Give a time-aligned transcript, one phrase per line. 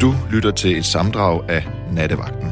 [0.00, 2.48] Du lytter til et samdrag af Nattevagten.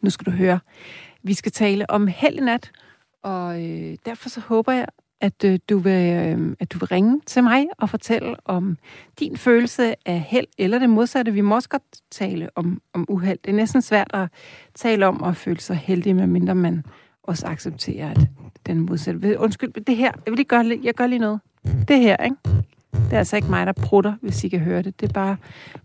[0.00, 0.60] Nu skal du høre.
[1.22, 2.70] Vi skal tale om held i nat,
[3.22, 4.86] og øh, derfor så håber jeg,
[5.20, 8.78] at øh, du vil øh, at du vil ringe til mig og fortælle om
[9.20, 11.32] din følelse af held eller det modsatte.
[11.32, 13.38] Vi må også godt tale om om uheld.
[13.44, 14.28] Det er næsten svært at
[14.74, 16.84] tale om at føle sig heldig, medmindre man
[17.22, 18.28] også accepterer at
[18.66, 19.38] den modsatte.
[19.38, 21.40] Undskyld, det her, jeg vil lige gøre, jeg gør lige noget.
[21.88, 22.36] Det her, ikke?
[22.92, 25.00] Det er altså ikke mig, der prutter, hvis I kan høre det.
[25.00, 25.36] Det er bare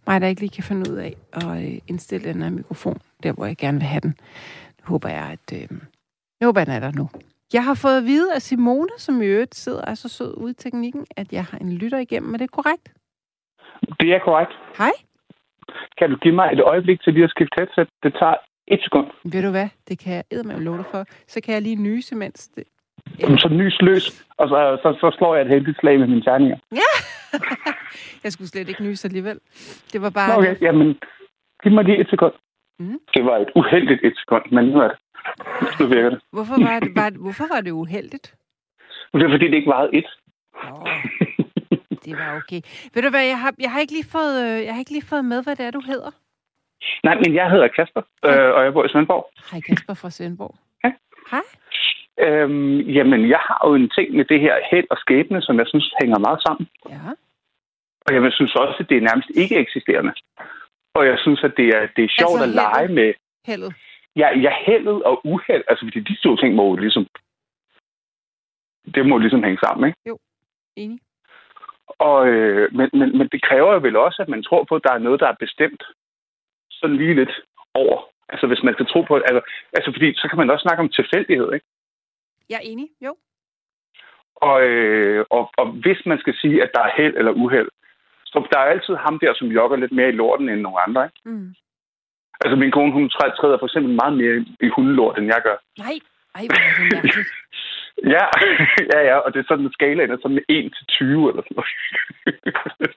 [0.08, 3.31] mig, der ikke lige kan finde ud af at øh, indstille den her mikrofon, der
[3.31, 4.13] hvor jeg gerne vil have den.
[4.80, 5.53] Nu håber jeg, at...
[5.53, 5.67] Øh,
[6.39, 7.09] jeg håber, den er der nu.
[7.53, 10.52] Jeg har fået at vide af Simone, som i øvrigt sidder og så sød ude
[10.52, 12.34] i teknikken, at jeg har en lytter igennem.
[12.34, 12.94] Er det korrekt?
[14.00, 14.52] Det er korrekt.
[14.77, 14.91] Hej.
[15.98, 17.89] Kan du give mig et øjeblik til lige at skifte headset?
[18.03, 18.36] Det tager
[18.67, 19.08] et sekund.
[19.23, 19.70] Ved du hvad?
[19.88, 21.05] Det kan jeg eddermame love dig for.
[21.27, 22.63] Så kan jeg lige nyse, mens det...
[23.20, 26.57] Så nys løs, og så, så, så slår jeg et heldigt slag med mine terninger.
[28.23, 29.39] Jeg skulle slet ikke nyse alligevel.
[29.94, 30.38] Det var bare...
[30.38, 30.99] Okay, jamen,
[31.63, 32.33] giv mig lige et sekund.
[32.80, 32.99] Mhm.
[33.13, 34.97] Det var et uheldigt et sekund, men nu er det.
[35.80, 36.19] Nu virker det.
[36.31, 38.36] Hvorfor var det, var, hvorfor var det uheldigt?
[39.14, 40.09] Det er fordi, det ikke varede et.
[40.64, 40.88] Nå,
[42.05, 42.61] det var okay.
[42.93, 45.05] Ved du hvad, jeg har, jeg har, ikke, lige fået, øh, jeg har ikke lige
[45.05, 46.11] fået med, hvad det er, du hedder.
[47.03, 49.25] Nej, men jeg hedder Kasper, øh, og jeg bor i Svendborg.
[49.52, 50.55] Hej Kasper fra Svendborg.
[50.83, 50.93] Hej.
[51.31, 51.41] Hej.
[52.20, 55.67] Øhm, jamen, jeg har jo en ting med det her held og skæbne, som jeg
[55.67, 56.67] synes hænger meget sammen.
[56.90, 57.00] Ja.
[58.06, 60.14] Og jeg synes også, at det er nærmest ikke eksisterende.
[60.94, 62.95] Og jeg synes, at det er, det er sjovt Altså at lege heldet.
[62.95, 63.14] med...
[63.48, 63.73] Heldet.
[64.16, 65.64] Ja, ja, heldet og uheld.
[65.67, 67.08] Altså, fordi de to ting må jo ligesom...
[68.95, 70.20] Det må ligesom hænge sammen, ikke?
[70.76, 71.00] Enig.
[72.00, 74.84] Og, øh, men, men, men det kræver jo vel også, at man tror på, at
[74.84, 75.84] der er noget, der er bestemt
[76.72, 77.34] sådan lige lidt
[77.73, 77.98] over.
[78.30, 79.16] Altså, hvis man skal tro på...
[79.16, 79.42] Altså,
[79.73, 81.66] altså fordi så kan man også snakke om tilfældighed, ikke?
[82.52, 83.11] Jeg er enig, jo.
[84.49, 87.69] Og, øh, og, og hvis man skal sige, at der er held eller uheld,
[88.25, 91.02] så der er altid ham der, som jogger lidt mere i lorten end nogle andre,
[91.05, 91.20] ikke?
[91.30, 91.49] Mm.
[92.43, 95.58] Altså, min kone, hun træ- træder for eksempel meget mere i- hundelort, end jeg gør.
[95.86, 95.95] Nej,
[96.36, 97.30] ej, hvor er det mærkeligt.
[98.15, 98.26] Ja,
[98.93, 101.43] ja, ja, og det er sådan en skala, der er sådan 1 til 20 eller
[101.43, 101.71] sådan noget.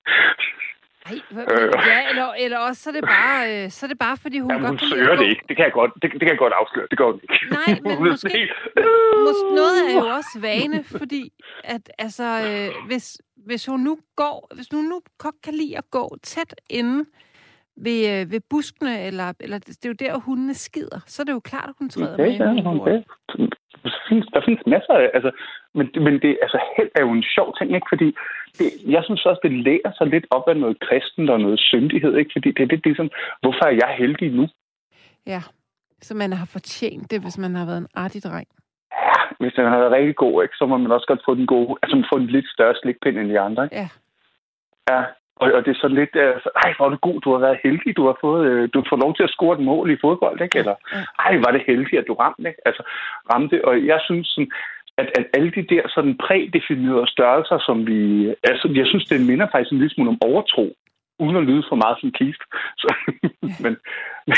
[1.07, 1.73] Ej, Øh.
[1.87, 4.51] ja, eller, eller også så er det bare, øh, så er det bare fordi hun
[4.51, 5.43] Jamen, hun godt lide søger det gå- ikke.
[5.49, 6.87] Det kan jeg godt, det, det kan jeg godt afsløre.
[6.91, 7.35] Det går hun ikke.
[7.51, 8.53] Nej, men Hun måske- helt-
[9.27, 11.33] Mås- noget er jo også vane, fordi
[11.65, 15.91] at altså, øh, hvis, hvis hun nu går, hvis hun nu godt kan lide at
[15.91, 17.05] gå tæt inde
[17.77, 21.33] ved, øh, ved buskene, eller, eller det er jo der, hundene skider, så er det
[21.33, 22.57] jo klart, at hun træder Ja, med.
[22.63, 23.03] ja, okay.
[23.91, 25.11] Der findes, der findes masser af...
[25.17, 25.31] Altså,
[25.75, 27.87] men, men det, altså, held er jo en sjov ting, ikke?
[27.93, 28.09] Fordi
[28.59, 32.17] det, jeg synes også, det lærer sig lidt op af noget kristent og noget syndighed,
[32.17, 32.31] ikke?
[32.35, 33.11] Fordi det er lidt ligesom,
[33.43, 34.49] hvorfor er jeg heldig nu?
[35.27, 35.43] Ja,
[36.03, 38.49] så man har fortjent det, hvis man har været en artig dreng.
[38.93, 40.57] Ja, hvis den har været rigtig god, ikke?
[40.57, 41.79] Så må man også godt få den gode...
[41.83, 43.77] Altså, få en lidt større slikpind end de andre, ikke?
[43.77, 43.89] Ja.
[44.91, 45.03] Ja,
[45.37, 46.15] og, og det er sådan lidt...
[46.17, 48.43] Øh, så, ej, hvor er du god, du har været heldig, du har fået...
[48.51, 50.59] Øh, du får lov til at score et mål i fodbold, ikke?
[50.59, 50.75] Eller,
[51.19, 52.61] ej, var det heldigt, at du ramte, ikke?
[52.69, 52.83] Altså,
[53.33, 54.51] ramte, og jeg synes sådan,
[54.99, 57.99] at, at alle de der sådan prædefinerede størrelser, som vi...
[58.51, 60.67] Altså, jeg synes, det minder faktisk en lille smule om overtro,
[61.19, 62.43] uden at lyde for meget som kift.
[62.83, 62.89] Så,
[63.65, 63.77] men,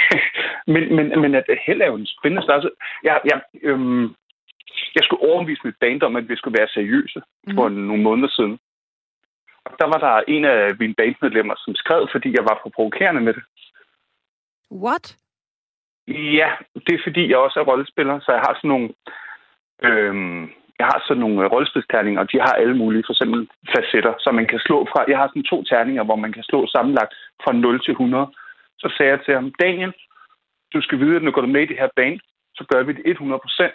[0.75, 2.71] men, men, men at held er jo en spændende størrelse.
[3.05, 4.05] Jeg, jeg, øhm,
[4.95, 7.21] jeg skulle overbevise mit band om, at vi skulle være seriøse
[7.55, 7.79] for Mhm.
[7.89, 8.59] nogle måneder siden.
[9.81, 13.35] Der var der en af mine bandmedlemmer, som skrev, fordi jeg var for provokerende med
[13.35, 13.45] det.
[14.85, 15.17] What?
[16.39, 16.51] Ja,
[16.87, 18.89] det er fordi, jeg også er rollespiller, så jeg har sådan nogle...
[19.83, 20.43] Øhm,
[20.79, 24.31] jeg har sådan nogle øh, rollespilsterninger, og de har alle mulige, for eksempel facetter, så
[24.33, 25.05] man kan slå fra...
[25.09, 28.27] Jeg har sådan to terninger, hvor man kan slå sammenlagt fra 0 til 100.
[28.79, 29.93] Så sagde jeg til ham, Daniel,
[30.75, 32.21] du skal vide, at når du går med i det her band,
[32.55, 33.75] så gør vi det 100 procent.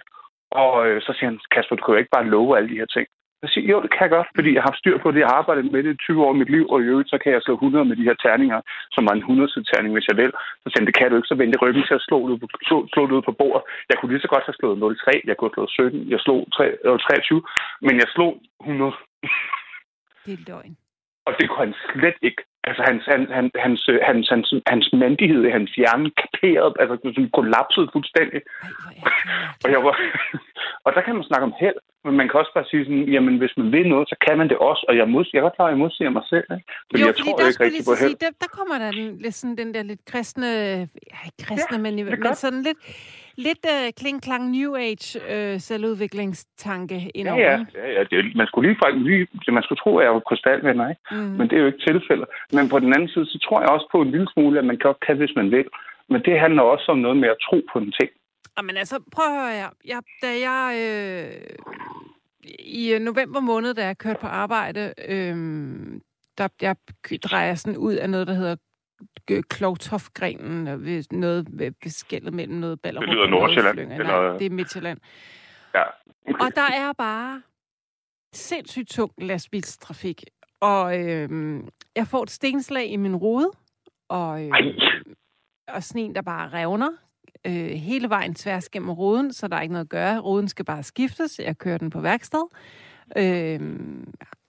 [0.52, 2.86] Og øh, så siger han, Kasper, du kan jo ikke bare love alle de her
[2.86, 3.08] ting.
[3.44, 5.20] Jeg siger, jo, det kan jeg godt, fordi jeg har styr på det.
[5.20, 7.18] Jeg har arbejdet med det i 20 år i mit liv, og i øvrigt, så
[7.24, 8.60] kan jeg slå 100 med de her terninger,
[8.96, 10.32] som var en 100-terning, hvis jeg vil.
[10.62, 12.36] Så sagde det kan du ikke, så vendte ryggen til at slå det,
[12.68, 13.64] slå, slå det ud på bordet.
[13.90, 16.40] Jeg kunne lige så godt have slået 0,3, jeg kunne have slået 17, jeg slog
[16.54, 17.42] 3, øh, 23,
[17.88, 18.94] men jeg slog 100.
[20.26, 20.78] Det er løgn.
[21.28, 22.42] Og det kunne han slet ikke.
[22.64, 27.30] Altså, hans, han, han, hans, øh, hans, hans, hans mandighed hans hjerne kaperede, altså sådan
[27.38, 28.42] kollapsede fuldstændig.
[28.42, 28.70] Ej.
[29.64, 29.96] Og, jeg var,
[30.86, 33.38] og der kan man snakke om held, men man kan også bare sige sådan, jamen
[33.38, 34.86] hvis man vil noget, så kan man det også.
[34.90, 36.48] Og jeg, mod, jeg er godt klar, at jeg modsiger mig selv.
[36.56, 36.66] Ikke?
[36.90, 38.16] Fordi jo, jeg fordi tror der ikke rigtig på held.
[38.24, 40.48] der, der kommer der den, lidt sådan, den der lidt kristne,
[41.12, 42.38] ja, ikke kristne, Ja, men, det men godt.
[42.38, 42.80] sådan lidt,
[43.48, 47.40] lidt uh, kling-klang New Age uh, selvudviklingstanke Ja, indover.
[47.42, 49.28] ja, ja, ja det, er- man skulle lige faktisk lige,
[49.58, 51.02] man skulle tro, at jeg var krystalvenner, ikke?
[51.12, 51.18] Mm.
[51.38, 52.28] Men det er jo ikke tilfældet.
[52.56, 54.78] Men på den anden side, så tror jeg også på en lille smule, at man
[54.78, 55.66] godt kan, hvis man vil.
[56.12, 58.10] Men det handler også om noget med at tro på en ting.
[58.64, 59.70] Men altså, prøv at høre her.
[59.86, 60.76] Jeg, da jeg...
[60.78, 61.56] Øh,
[62.60, 66.02] i november måned, da jeg kørte på arbejde, øhm,
[66.38, 66.76] der jeg
[67.24, 68.56] drejer sådan ud af noget, der hedder
[69.50, 70.64] Klovtofgrenen,
[71.12, 73.80] noget ved skældet mellem noget Ballerup Det lyder Nordsjælland.
[73.80, 74.04] Eller...
[74.04, 75.00] Nej, det er Midtjylland.
[75.74, 75.84] Ja.
[76.30, 76.46] Okay.
[76.46, 77.42] Og der er bare
[78.34, 80.24] sindssygt tung lastbilstrafik.
[80.60, 83.52] Og øhm, jeg får et stenslag i min rode,
[84.10, 84.52] og, øh,
[85.68, 86.92] og sådan en, der bare revner
[87.48, 90.20] øh, hele vejen tværs gennem roden, så der er ikke noget at gøre.
[90.20, 91.40] Roden skal bare skiftes.
[91.40, 92.44] Jeg kører den på værksted.
[93.18, 93.60] Øh,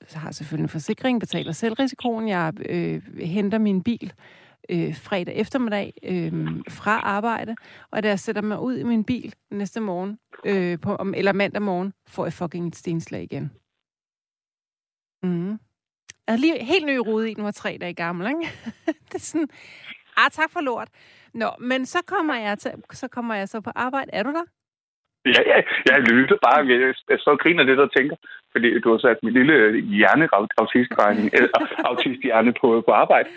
[0.09, 2.29] så har jeg selvfølgelig en forsikring, betaler selv risikoen.
[2.29, 4.12] Jeg øh, henter min bil
[4.69, 6.33] øh, fredag eftermiddag øh,
[6.69, 7.56] fra arbejde,
[7.91, 11.33] og da jeg sætter mig ud i min bil næste morgen, øh, på, om, eller
[11.33, 13.50] mandag morgen, får jeg fucking et stenslag igen.
[15.23, 15.49] Mm.
[15.49, 15.59] Jeg
[16.29, 18.53] havde lige helt ny rude i, den var tre dage gammel, ikke?
[19.09, 19.49] det er sådan,
[20.17, 20.88] ah, tak for lort.
[21.34, 24.11] Nå, men så kommer jeg, til, så kommer jeg så på arbejde.
[24.12, 24.44] Er du der?
[25.26, 25.58] Ja, ja,
[25.90, 26.67] jeg lytter bare.
[26.67, 28.17] Jeg, jeg så og griner lidt og tænker,
[28.52, 31.49] fordi du har sat min lille hjerneautistregning, eller
[31.84, 33.29] autisthjerne på, på arbejde.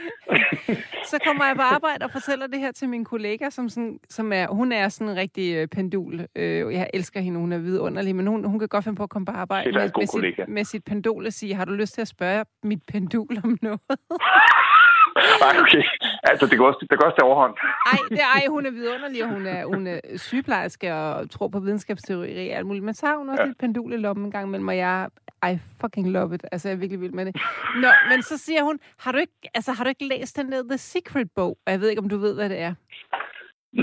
[1.11, 4.33] så kommer jeg på arbejde og fortæller det her til min kollega, som, sådan, som
[4.33, 6.27] er, hun er sådan en rigtig øh, pendul.
[6.35, 9.09] Øh, jeg elsker hende, hun er vidunderlig, men hun, hun kan godt finde på at
[9.09, 12.01] komme på arbejde med, med, sit, med sit pendul og sige, har du lyst til
[12.01, 13.79] at spørge mit pendul om noget?
[15.43, 15.83] Nej, okay.
[16.23, 17.53] Altså, det går også, det går også til overhånd.
[17.91, 21.59] Ej, det, ej, hun er vidunderlig, og hun er, hun er sygeplejerske og tror på
[21.59, 22.85] videnskabsteori og alt muligt.
[22.85, 23.47] Men så har hun også ja.
[23.47, 25.07] lidt pendul i lommen en gang mellem, og jeg
[25.51, 26.45] I fucking love it.
[26.51, 27.35] Altså, jeg er virkelig vild med det.
[27.75, 30.63] Nå, men så siger hun, har du ikke, altså, har du ikke læst den der
[30.69, 31.57] The Secret-bog?
[31.65, 32.73] Og jeg ved ikke, om du ved, hvad det er.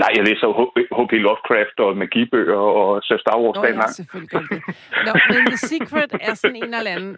[0.01, 0.47] Nej, jeg læser
[0.97, 1.11] H.P.
[1.11, 3.55] Lovecraft og magibøger og så Star Wars.
[3.55, 4.61] Nå, ja, selvfølgelig gør det.
[5.05, 7.17] Nå, men The Secret er sådan en eller anden,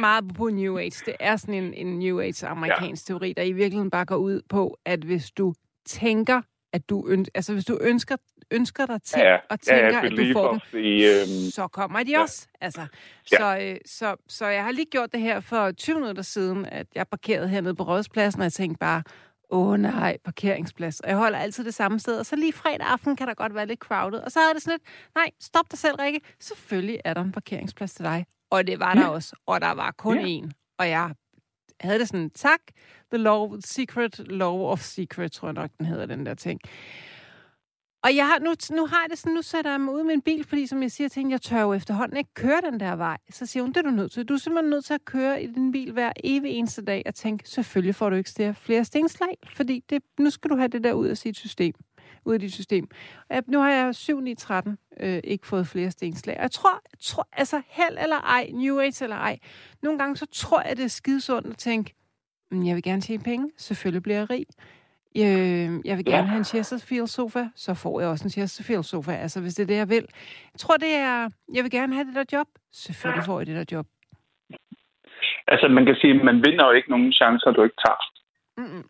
[0.00, 3.12] meget på New Age, det er sådan en, en New Age amerikansk ja.
[3.12, 5.54] teori, der i virkeligheden bare går ud på, at hvis du
[5.86, 6.42] tænker,
[6.72, 8.16] at du ønsker, altså hvis du ønsker,
[8.50, 12.02] ønsker dig til ja, og tænker, ja, at du får dem, i, øhm, så kommer
[12.02, 12.22] de ja.
[12.22, 12.48] også.
[12.60, 12.80] Altså,
[13.32, 13.36] ja.
[13.36, 16.86] så, øh, så, så jeg har lige gjort det her for 20 minutter siden, at
[16.94, 19.02] jeg parkerede hernede på Rådspladsen, og jeg tænkte bare,
[19.50, 21.00] åh oh, nej, parkeringsplads.
[21.00, 22.18] Og jeg holder altid det samme sted.
[22.18, 24.18] Og så lige fredag aften kan der godt være lidt crowded.
[24.18, 24.82] Og så havde det sådan lidt,
[25.14, 26.20] nej, stop dig selv, Rikke.
[26.40, 28.26] Selvfølgelig er der en parkeringsplads til dig.
[28.50, 29.08] Og det var der ja.
[29.08, 29.36] også.
[29.46, 30.40] Og der var kun ja.
[30.40, 30.50] én.
[30.78, 31.14] Og jeg
[31.80, 32.60] havde det sådan, tak,
[33.12, 36.60] The Law, Secret Law of Secret, tror jeg nok, den hedder, den der ting.
[38.06, 40.14] Og jeg har, nu, nu har jeg det sådan, nu sætter jeg mig ud med
[40.14, 42.80] en bil, fordi som jeg siger til hende, jeg tør jo efterhånden ikke køre den
[42.80, 43.18] der vej.
[43.30, 44.24] Så siger hun, det er du nødt til.
[44.24, 47.14] Du er simpelthen nødt til at køre i din bil hver evig eneste dag og
[47.14, 50.92] tænke, selvfølgelig får du ikke flere stenslag, fordi det, nu skal du have det der
[50.92, 51.74] ud af sit system.
[52.24, 52.88] Ud af dit system.
[53.30, 56.36] Og nu har jeg 7 9 13 øh, ikke fået flere stenslag.
[56.36, 59.38] Og jeg tror, jeg tror, altså held eller ej, New Age eller ej,
[59.82, 61.94] nogle gange så tror jeg, det er skidesundt at tænke,
[62.50, 64.46] mm, jeg vil gerne tjene penge, selvfølgelig bliver jeg rig.
[65.24, 66.32] Øh, jeg vil gerne ja.
[66.32, 69.88] have en Chesterfield-sofa, så får jeg også en Chesterfield-sofa, altså hvis det er det, jeg
[69.88, 70.06] vil.
[70.52, 72.46] Jeg tror, det er, jeg vil gerne have det der job.
[72.72, 73.86] Selvfølgelig får jeg det der job.
[75.48, 78.02] Altså, man kan sige, at man vinder jo ikke nogen chancer, du ikke tager.
[78.56, 78.84] Mm-mm.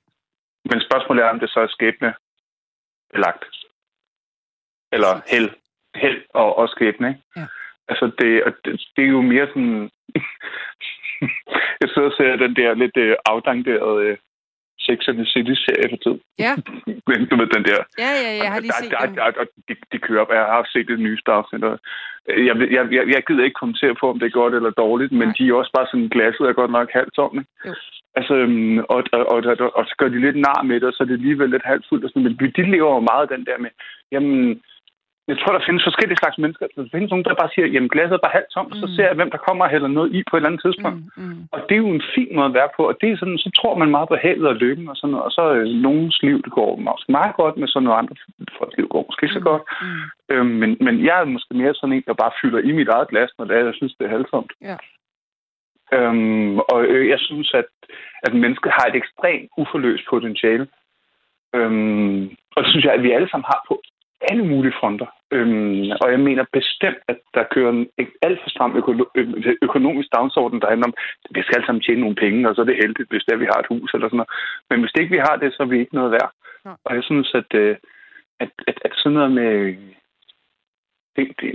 [0.71, 2.15] Men spørgsmålet er, om det så er skæbne
[3.13, 3.45] belagt.
[4.93, 5.51] Eller held,
[5.95, 7.23] held og, og skæbne, ikke?
[7.37, 7.47] Ja.
[7.89, 8.29] Altså, det,
[8.65, 9.91] det, det er jo mere sådan...
[11.81, 14.17] jeg sidder og ser den der lidt øh, afdangerede
[14.79, 16.19] Sex and the City-serie for tid.
[16.45, 16.53] Ja.
[17.09, 17.81] Men du ved, den der...
[18.05, 20.31] Ja, ja, jeg har lige der, set der, der, der, de, de kører op.
[20.31, 21.65] Jeg har set det nye afsnit.
[22.49, 25.29] Jeg, jeg, jeg, jeg gider ikke kommentere på, om det er godt eller dårligt, men
[25.29, 25.35] Nej.
[25.39, 27.45] de er også bare sådan, glasset er godt nok halvt tom.
[27.67, 27.75] Jo.
[28.19, 30.93] Altså, øhm, og, og, og, og, og, så gør de lidt nar med det, og
[30.93, 32.05] så er det alligevel lidt halvt fuldt.
[32.05, 33.71] Og sådan, men de lever jo meget den der med,
[34.13, 34.63] jamen,
[35.31, 36.67] jeg tror, der findes forskellige slags mennesker.
[36.77, 38.81] Der findes nogen, der bare siger, jamen glasset er bare halvt tomt, mm.
[38.81, 41.01] så ser jeg, hvem der kommer og hælder noget i på et eller andet tidspunkt.
[41.17, 41.49] Mm, mm.
[41.55, 43.51] Og det er jo en fin måde at være på, og det er sådan, så
[43.59, 46.37] tror man meget på havet og lykken og sådan noget, og så øh, nogens liv,
[46.47, 48.17] det går måske meget godt, med sådan noget andre
[48.59, 49.65] folks liv går måske ikke så mm, godt.
[49.83, 50.05] Mm.
[50.33, 53.09] Øhm, men, men jeg er måske mere sådan en, der bare fylder i mit eget
[53.09, 54.53] glas, når det er, jeg synes, det er halvtomt.
[54.71, 54.77] Ja.
[55.97, 57.71] Øhm, og øh, jeg synes, at,
[58.27, 60.67] at mennesket har et ekstremt uforløst potentiale.
[61.55, 62.23] Øhm,
[62.55, 63.83] og det synes jeg, at vi alle sammen har på
[64.21, 65.07] alle mulige fronter.
[65.33, 67.89] Øhm, og jeg mener bestemt, at der kører en
[68.23, 69.11] alt for stram øko-
[69.63, 70.95] økonomisk dagsorden, der handler om,
[71.25, 73.33] at vi skal alle sammen tjene nogle penge, og så er det heldigt, hvis det
[73.33, 74.35] er, vi har et hus eller sådan noget.
[74.71, 76.31] Men hvis det ikke vi har det, så er vi ikke noget værd.
[76.67, 76.73] Ja.
[76.85, 77.77] Og jeg synes, at, øh,
[78.41, 79.77] at, at, at sådan noget med...
[81.17, 81.51] Det, det,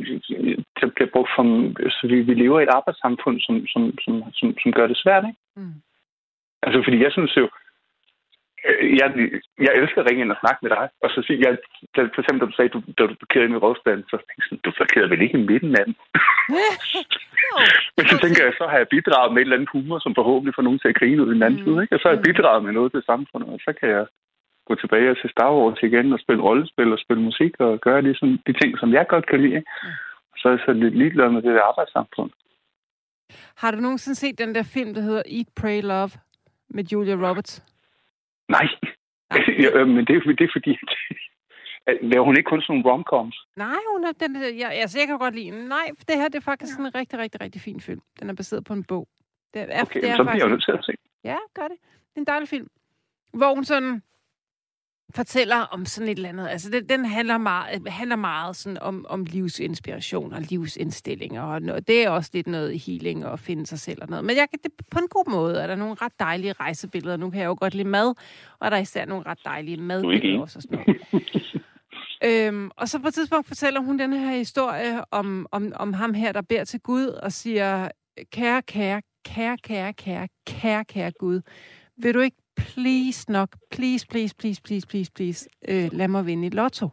[0.80, 1.44] det bliver brugt for...
[1.90, 5.24] Så vi, vi lever i et arbejdssamfund, som, som, som, som, som gør det svært,
[5.30, 5.40] ikke?
[5.56, 5.74] Mm.
[6.64, 7.50] Altså, fordi jeg synes jo,
[9.00, 9.08] jeg,
[9.66, 10.86] jeg elsker at ringe ind og snakke med dig.
[11.04, 11.52] Og så sige, jeg,
[12.14, 14.48] for eksempel, da du sagde, du, da du parkerede ind i rådspladsen, så tænkte jeg
[14.48, 15.96] sådan, du parkerede vel ikke i midten af den?
[17.98, 20.56] Men så tænker jeg, så har jeg bidraget med et eller andet humor, som forhåbentlig
[20.56, 21.66] får nogen til at grine ud i den anden mm.
[21.66, 21.80] side.
[21.84, 21.96] Ikke?
[21.96, 22.30] Og så har jeg mm.
[22.30, 24.06] bidraget med noget til samfundet, og så kan jeg
[24.68, 28.02] gå tilbage og se Star Wars igen og spille rollespil og spille musik og gøre
[28.06, 29.56] de, sådan, de ting, som jeg godt kan lide.
[29.60, 29.72] Ikke?
[30.40, 32.32] Så er jeg så lidt ligeglad med det der arbejdssamfund.
[33.62, 36.12] Har du nogensinde set den der film, der hedder Eat, Pray, Love
[36.70, 37.71] med Julia Roberts?
[38.58, 38.68] Nej.
[39.64, 40.74] ja, øh, men det er, det er fordi,
[42.12, 43.38] laver hun ikke kun sådan nogle romcoms?
[43.56, 45.64] Nej, hun er den, jeg, altså, jeg kan godt lide den.
[45.68, 46.84] Nej, det her det er faktisk ja.
[46.84, 48.02] en rigtig, rigtig, rigtig fin film.
[48.20, 49.08] Den er baseret på en bog.
[49.54, 50.94] Det er, okay, det er så bliver jeg nødt til at se.
[51.24, 51.78] Ja, gør det.
[52.10, 52.68] Det er en dejlig film.
[53.34, 54.02] Hvor hun sådan
[55.16, 56.48] fortæller om sådan et eller andet.
[56.48, 61.88] Altså, den, den handler meget, handler meget sådan om, om livsinspiration og livsindstilling, og noget,
[61.88, 64.26] det er også lidt noget healing og finde sig selv og noget.
[64.26, 67.18] Men jeg, det, på en god måde er der nogle ret dejlige rejsebilleder.
[67.18, 68.14] Nu kan jeg jo godt lide mad,
[68.60, 70.60] og der er især nogle ret dejlige madbilleder også.
[70.60, 70.86] Og sådan
[72.22, 72.48] noget.
[72.48, 76.14] øhm, og så på et tidspunkt fortæller hun den her historie om, om, om ham
[76.14, 77.90] her, der beder til Gud og siger,
[78.32, 81.42] kære, kære, kære, kære, kære, kære, kære Gud,
[81.98, 86.48] vil du ikke please nok, please, please, please, please, please, please, øh, lad mig vinde
[86.48, 86.90] i lotto.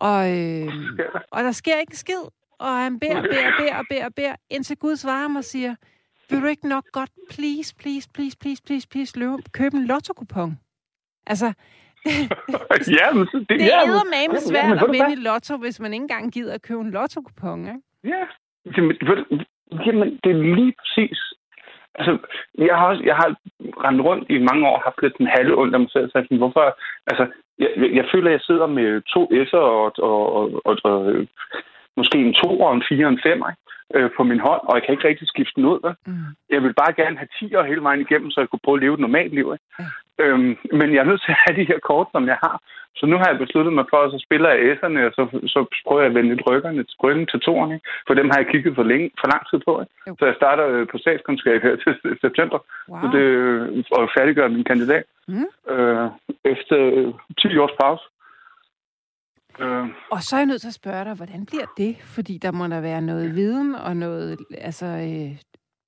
[0.00, 0.66] Og, øh,
[1.34, 2.24] og der sker ikke skid,
[2.58, 5.74] og han beder, beder, beder, beder, beder, indtil Gud svarer ham og siger,
[6.30, 10.58] vil du ikke nok godt, please, please, please, please, please, please, løbe, købe en lotto-kupon?
[11.26, 11.52] Altså,
[13.00, 16.02] ja, men det, det er ja, med svært at vinde i lotto, hvis man ikke
[16.02, 17.80] engang gider at købe en lotto-kupon, ikke?
[18.04, 18.24] Ja,
[18.76, 18.96] jamen,
[19.86, 21.18] jamen, det er lige præcis
[21.98, 22.18] Altså,
[22.58, 23.28] jeg har, også, jeg har
[23.84, 26.06] rendt rundt i mange år og haft lidt en halve ondt af mig selv.
[26.10, 26.78] Så sådan, hvorfor?
[27.06, 27.24] Altså,
[27.58, 31.26] jeg, jeg føler, at jeg sidder med to S'er og, og, og, og, og øh,
[31.96, 33.62] måske en to og en fire og en fem Ikke?
[33.94, 35.80] Øh, på min hånd, og jeg kan ikke rigtig skifte den ud.
[36.06, 36.28] Mm.
[36.54, 38.82] Jeg vil bare gerne have 10 år hele vejen igennem, så jeg kunne prøve at
[38.82, 39.46] leve et normalt liv.
[39.54, 39.66] Ikke?
[39.78, 39.84] Mm.
[40.22, 42.56] Øhm, men jeg er nødt til at have de her kort, som jeg har.
[42.98, 45.22] Så nu har jeg besluttet mig for, at så spiller jeg S'erne, og så,
[45.54, 47.80] så prøver jeg at vende lidt rykkerne ryggen til toerne.
[48.06, 49.72] For dem har jeg kigget for, længe, for lang tid på.
[49.82, 50.18] Ikke?
[50.18, 53.00] Så jeg starter øh, på statskundskab her til september, wow.
[53.00, 53.26] så det,
[53.98, 55.48] og færdiggør min kandidat mm.
[55.74, 56.06] øh,
[56.44, 56.78] efter
[57.38, 58.04] 10 års pause.
[59.60, 59.84] Øh.
[60.10, 61.92] Og så er jeg nødt til at spørge dig, hvordan bliver det?
[62.14, 64.38] Fordi der må der være noget viden og noget,
[64.68, 65.30] altså, øh,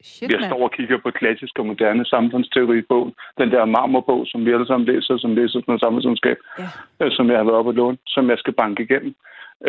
[0.02, 3.14] shit, Jeg står og kigger på klassisk og moderne samfundsteori-bog.
[3.38, 6.68] Den der marmorbog, som vi alle sammen læser, som læser sådan noget samfundsundskab, ja.
[7.00, 9.14] øh, som jeg har været oppe og låne, som jeg skal banke igennem.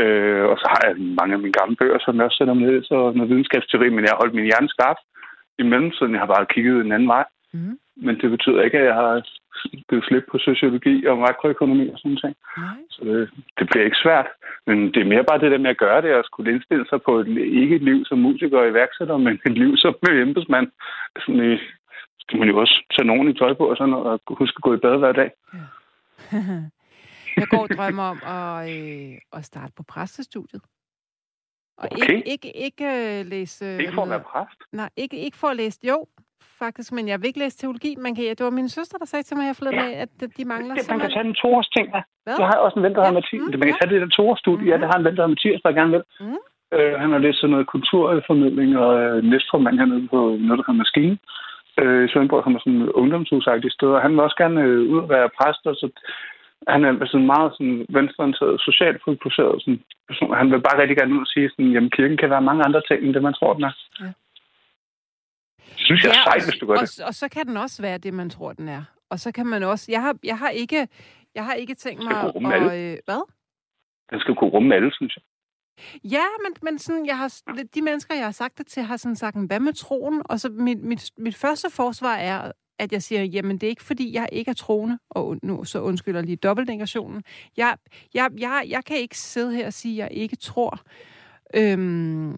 [0.01, 2.83] Øh, og så har jeg mange af mine gamle bøger, som jeg også sætter med,
[2.83, 4.99] så noget videnskabsteori, men jeg har holdt min hjerne skarp.
[5.59, 7.25] I mellemtiden, jeg har bare kigget en anden vej.
[7.53, 7.77] Mm.
[8.05, 9.13] Men det betyder ikke, at jeg har
[9.89, 12.37] givet slip på sociologi og makroøkonomi og sådan noget.
[12.89, 14.27] Så det, det bliver ikke svært.
[14.67, 16.99] Men det er mere bare det der med at gøre det, og skulle indstille sig
[17.01, 17.27] på et,
[17.61, 20.67] ikke et liv som musiker og iværksætter, men et liv som embedsmand.
[21.19, 21.59] Sådan,
[22.19, 24.73] skal man jo også tage nogen i tøj på og sådan og huske at gå
[24.73, 25.31] i bad hver dag.
[25.53, 25.59] Ja.
[27.41, 30.61] jeg går og drømmer om at, øh, at starte på præstestudiet.
[31.77, 32.13] Og okay.
[32.15, 33.77] ikke, ikke, ikke uh, læse...
[33.79, 34.59] Ikke for at være præst?
[34.71, 35.79] Nej, ikke, ikke for at læse...
[35.83, 36.05] Jo,
[36.63, 37.91] faktisk, men jeg vil ikke læse teologi.
[38.05, 40.01] Man kan, det var min søster, der sagde til mig her forleden ja.
[40.03, 42.01] at de mangler det, Man kan tage den toårs ting, ja.
[42.23, 42.35] Hvad?
[42.39, 43.11] Jeg har også en ven, der ja.
[43.11, 43.41] Mathias.
[43.41, 43.79] Mm, man kan ja.
[43.79, 44.65] tage det der toårs studie.
[44.65, 44.69] Mm.
[44.71, 46.03] Ja, det har en ven, der Mathias, der gerne vil.
[46.19, 46.39] Mm.
[46.75, 50.83] Uh, han har læst sådan noget kulturformidling og uh, næstformand hernede på noget, der hedder
[50.83, 51.17] Maskine.
[51.81, 54.91] Uh, I Svendborg har man sådan et ungdomshusagtigt sted, og han vil også gerne uh,
[54.93, 55.87] ud og være præst, og så
[56.67, 59.55] han er sådan meget sådan venstreorienteret, socialt fokuseret.
[59.61, 59.79] Sådan,
[60.39, 62.81] han vil bare rigtig gerne ud og sige, sådan, jamen kirken kan være mange andre
[62.87, 63.73] ting, end det man tror, den er.
[64.01, 64.11] Ja
[65.91, 66.99] synes jeg ja, er sejt, hvis du gør og, det.
[66.99, 68.83] Og så kan den også være det, man tror, den er.
[69.09, 69.91] Og så kan man også...
[69.91, 70.87] Jeg har, jeg har ikke...
[71.35, 72.17] Jeg har ikke tænkt mig
[72.53, 72.61] at...
[72.79, 73.23] Øh, hvad?
[74.09, 75.23] Den skal kunne rumme alle, synes jeg.
[76.03, 77.41] Ja, men, men sådan, jeg har,
[77.75, 80.21] de mennesker, jeg har sagt det til, har sådan sagt, hvad med troen?
[80.25, 83.83] Og så mit, mit, mit første forsvar er, at jeg siger, jamen det er ikke,
[83.83, 87.23] fordi jeg ikke er troende, og nu så undskylder lige dobbeltnegationen.
[87.57, 87.77] Jeg,
[88.13, 90.79] jeg, jeg, jeg kan ikke sidde her og sige, at jeg ikke tror.
[91.55, 92.35] Øhm,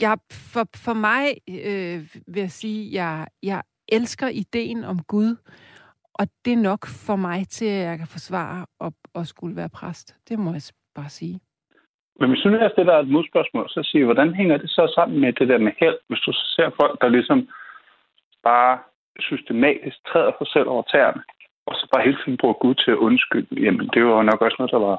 [0.00, 0.18] jeg,
[0.52, 5.36] for, for mig øh, vil jeg sige, jeg, jeg elsker ideen om Gud,
[6.14, 9.68] og det er nok for mig til, at jeg kan forsvare og, og skulle være
[9.68, 10.16] præst.
[10.28, 10.62] Det må jeg
[10.94, 11.40] bare sige.
[12.20, 15.32] Men hvis du nu stiller et modspørgsmål, så siger hvordan hænger det så sammen med
[15.32, 15.98] det der med held?
[16.08, 17.48] Hvis du ser folk, der ligesom
[18.42, 18.78] bare
[19.20, 21.22] systematisk træder sig selv over tæerne,
[21.66, 24.56] og så bare hele tiden bruger Gud til at undskylde, jamen det var nok også
[24.58, 24.98] noget, der var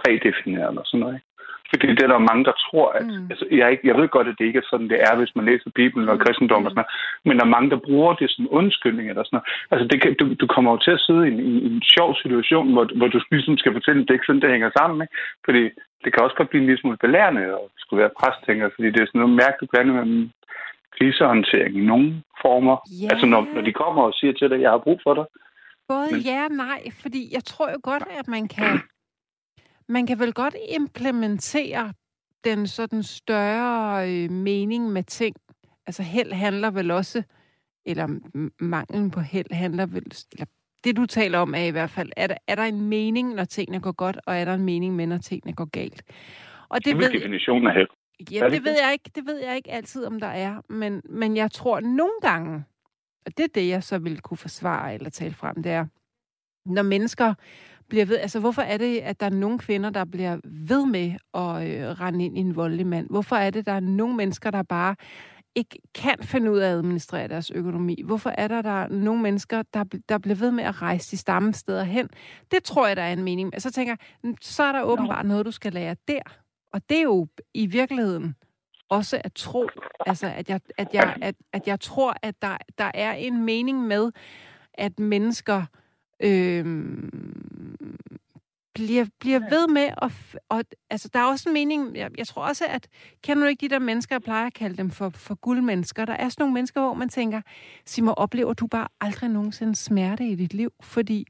[0.00, 1.14] prædefineret og sådan noget.
[1.14, 1.26] Ikke?
[1.70, 3.06] Fordi det er der mange, der tror, at...
[3.06, 3.26] Mm.
[3.30, 5.44] Altså, jeg, ikke, jeg ved godt, at det ikke er sådan, det er, hvis man
[5.50, 6.66] læser Bibelen og kristendom mm.
[6.66, 6.92] og sådan noget,
[7.26, 9.48] men der er mange, der bruger det som undskyldning eller sådan noget.
[9.72, 12.10] Altså, det kan, du, du kommer jo til at sidde i en, i en sjov
[12.22, 14.98] situation, hvor, hvor du ligesom skal fortælle, at det ikke sådan, det hænger sammen.
[15.04, 15.14] Ikke?
[15.46, 15.62] Fordi
[16.02, 18.88] det kan også godt blive en lille smule belærende at skulle være præst, tænker fordi
[18.94, 20.20] det er sådan noget mærkeligt blandet mellem
[20.96, 22.08] krisehåndtering i nogle
[22.42, 22.76] former.
[22.76, 23.10] Yeah.
[23.12, 25.26] Altså, når, når de kommer og siger til dig, at jeg har brug for dig.
[25.88, 26.20] Både men...
[26.30, 28.70] ja og nej, fordi jeg tror jo godt, at man kan
[29.88, 31.92] man kan vel godt implementere
[32.44, 35.36] den sådan større øh, mening med ting.
[35.86, 37.22] Altså held handler vel også,
[37.86, 38.08] eller
[38.58, 40.46] manglen på held handler vel, eller
[40.84, 43.44] det du taler om er i hvert fald, er der, er der en mening, når
[43.44, 46.02] tingene går godt, og er der en mening med, når tingene går galt?
[46.68, 47.88] Og det, det ved, definitionen af held.
[48.30, 49.10] Ja, det ved jeg ikke.
[49.14, 50.60] Det ved jeg ikke altid, om der er.
[50.68, 52.64] Men, men jeg tror nogle gange,
[53.26, 55.86] og det er det, jeg så vil kunne forsvare eller tale frem, det er,
[56.66, 57.34] når mennesker
[57.88, 58.18] bliver ved...
[58.18, 62.00] Altså, hvorfor er det, at der er nogle kvinder, der bliver ved med at øh,
[62.00, 63.06] rende ind i en voldelig mand?
[63.10, 64.96] Hvorfor er det, at der er nogle mennesker, der bare
[65.54, 68.02] ikke kan finde ud af at administrere deres økonomi?
[68.04, 71.16] Hvorfor er der, der er nogle mennesker, der, der bliver ved med at rejse de
[71.16, 72.08] stamme steder hen?
[72.50, 73.54] Det tror jeg, der er en mening.
[73.54, 76.22] Altså, så tænker jeg, så er der åbenbart noget, du skal lære der.
[76.72, 78.34] Og det er jo i virkeligheden
[78.88, 79.68] også at tro,
[80.06, 83.86] altså at jeg, at jeg, at, at jeg tror, at der, der er en mening
[83.86, 84.10] med,
[84.74, 85.83] at mennesker øh,
[88.74, 90.12] bliver, bliver ved med at...
[90.48, 91.96] Og, altså, der er også en mening...
[91.96, 92.88] Jeg, jeg tror også, at...
[93.22, 96.04] Kender du ikke de der mennesker, jeg plejer at kalde dem for, for guldmennesker?
[96.04, 97.40] Der er sådan nogle mennesker, hvor man tænker,
[97.86, 100.70] Simon, oplever du bare aldrig nogensinde smerte i dit liv?
[100.82, 101.26] Fordi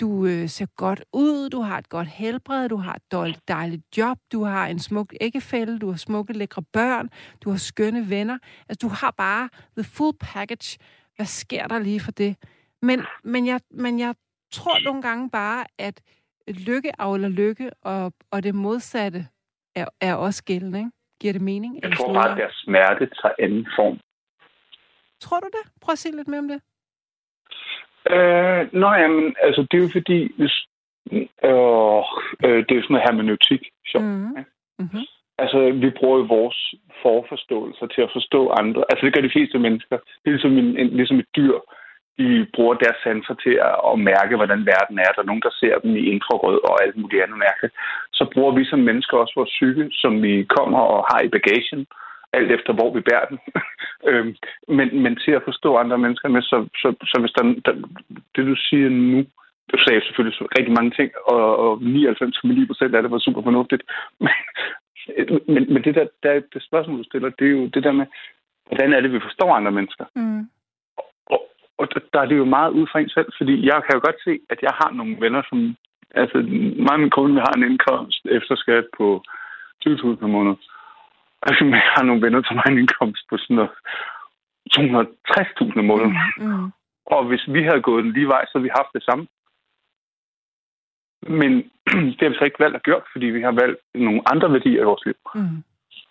[0.00, 3.82] du øh, ser godt ud, du har et godt helbred, du har et dårligt, dejligt
[3.96, 8.38] job, du har en smuk æggefælde, du har smukke, lækre børn, du har skønne venner.
[8.68, 10.78] Altså, du har bare the full package.
[11.16, 12.36] Hvad sker der lige for det?
[12.82, 14.14] Men, men, jeg, men jeg
[14.52, 16.00] tror nogle gange bare, at
[16.48, 19.26] lykke afler lykke, og, og det modsatte
[19.74, 20.90] er, er også gældende, ikke?
[21.20, 21.82] Giver det mening?
[21.82, 24.00] Jeg tror bare, at deres smerte tager anden form.
[25.20, 25.72] Tror du det?
[25.80, 26.60] Prøv at sige lidt mere om det.
[28.14, 30.54] Øh, nå, jamen, altså, det er jo fordi, hvis,
[31.12, 32.02] øh,
[32.44, 34.04] øh, det er sådan noget hermeneutik, sjovt.
[34.04, 34.44] Mm-hmm.
[34.78, 35.04] Mm-hmm.
[35.38, 38.84] Altså, vi bruger jo vores forforståelser til at forstå andre.
[38.90, 39.96] Altså, det gør de fleste mennesker.
[40.20, 41.56] Det er ligesom, en, en, ligesom et dyr.
[42.18, 45.10] De bruger deres sanser til at, at mærke, hvordan verden er.
[45.14, 47.66] Der er nogen, der ser dem i infrarød og alt muligt andet mærke.
[48.18, 51.86] Så bruger vi som mennesker også vores psyke, som vi kommer og har i bagagen
[52.32, 53.38] alt efter hvor vi bærer den.
[54.10, 54.34] øhm,
[54.68, 57.74] men, men til at forstå andre mennesker med, så, så, så hvis der, der,
[58.34, 59.18] det du siger nu,
[59.72, 63.82] du sagde selvfølgelig rigtig mange ting, og, og 99,9 procent af det var super fornuftigt.
[64.20, 64.36] Men,
[65.54, 68.06] men, men det der, der, det spørgsmål, du stiller, det er jo det der med,
[68.66, 70.04] hvordan er det, vi forstår andre mennesker?
[70.14, 70.48] Mm.
[71.78, 74.20] Og, der er det jo meget ud fra en selv, fordi jeg kan jo godt
[74.24, 75.76] se, at jeg har nogle venner, som...
[76.14, 76.38] Altså,
[76.84, 79.22] mig og min kone har en indkomst efter skat på
[79.86, 80.58] 20.000 om måneden.
[81.42, 83.70] Altså, jeg har nogle venner, som har en indkomst på sådan noget
[84.76, 86.16] 260.000 om måneden.
[86.38, 86.70] Mm, mm.
[87.06, 89.26] Og hvis vi havde gået den lige vej, så havde vi haft det samme.
[91.22, 91.52] Men
[92.16, 94.80] det har vi så ikke valgt at gøre, fordi vi har valgt nogle andre værdier
[94.80, 95.14] i vores liv.
[95.34, 95.62] Mm.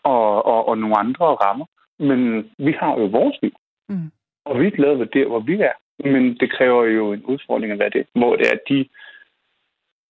[0.04, 1.66] Og, og, og nogle andre rammer.
[2.00, 3.56] Men vi har jo vores liv.
[3.90, 4.12] Mm.
[4.50, 5.76] Og vi er glade ved det, hvor vi er.
[6.14, 8.08] Men det kræver jo en udfordring at være det.
[8.14, 8.90] Hvor det er, at de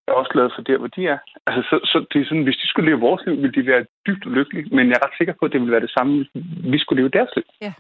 [0.08, 1.18] er også glade for der, hvor de er.
[1.48, 3.86] Altså, så, så det er sådan, hvis de skulle leve vores liv, ville de være
[4.08, 4.76] dybt lykkelige.
[4.76, 6.32] Men jeg er ret sikker på, at det ville være det samme, hvis
[6.72, 7.46] vi skulle leve deres liv.
[7.62, 7.74] Ja.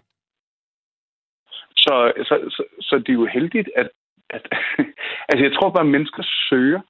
[1.84, 1.94] Så,
[2.28, 3.90] så, så, så det er jo heldigt, at,
[4.30, 4.44] at
[5.30, 6.82] altså, jeg tror bare, at mennesker søger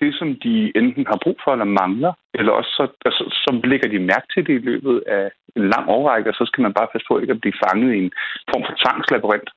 [0.00, 3.88] det, som de enten har brug for eller mangler, eller også så, altså, så lægger
[3.88, 6.92] de mærke til det i løbet af en lang årrække, og så skal man bare
[6.92, 8.12] passe på ikke at blive fanget i en
[8.50, 9.50] form for tvangslabyrint.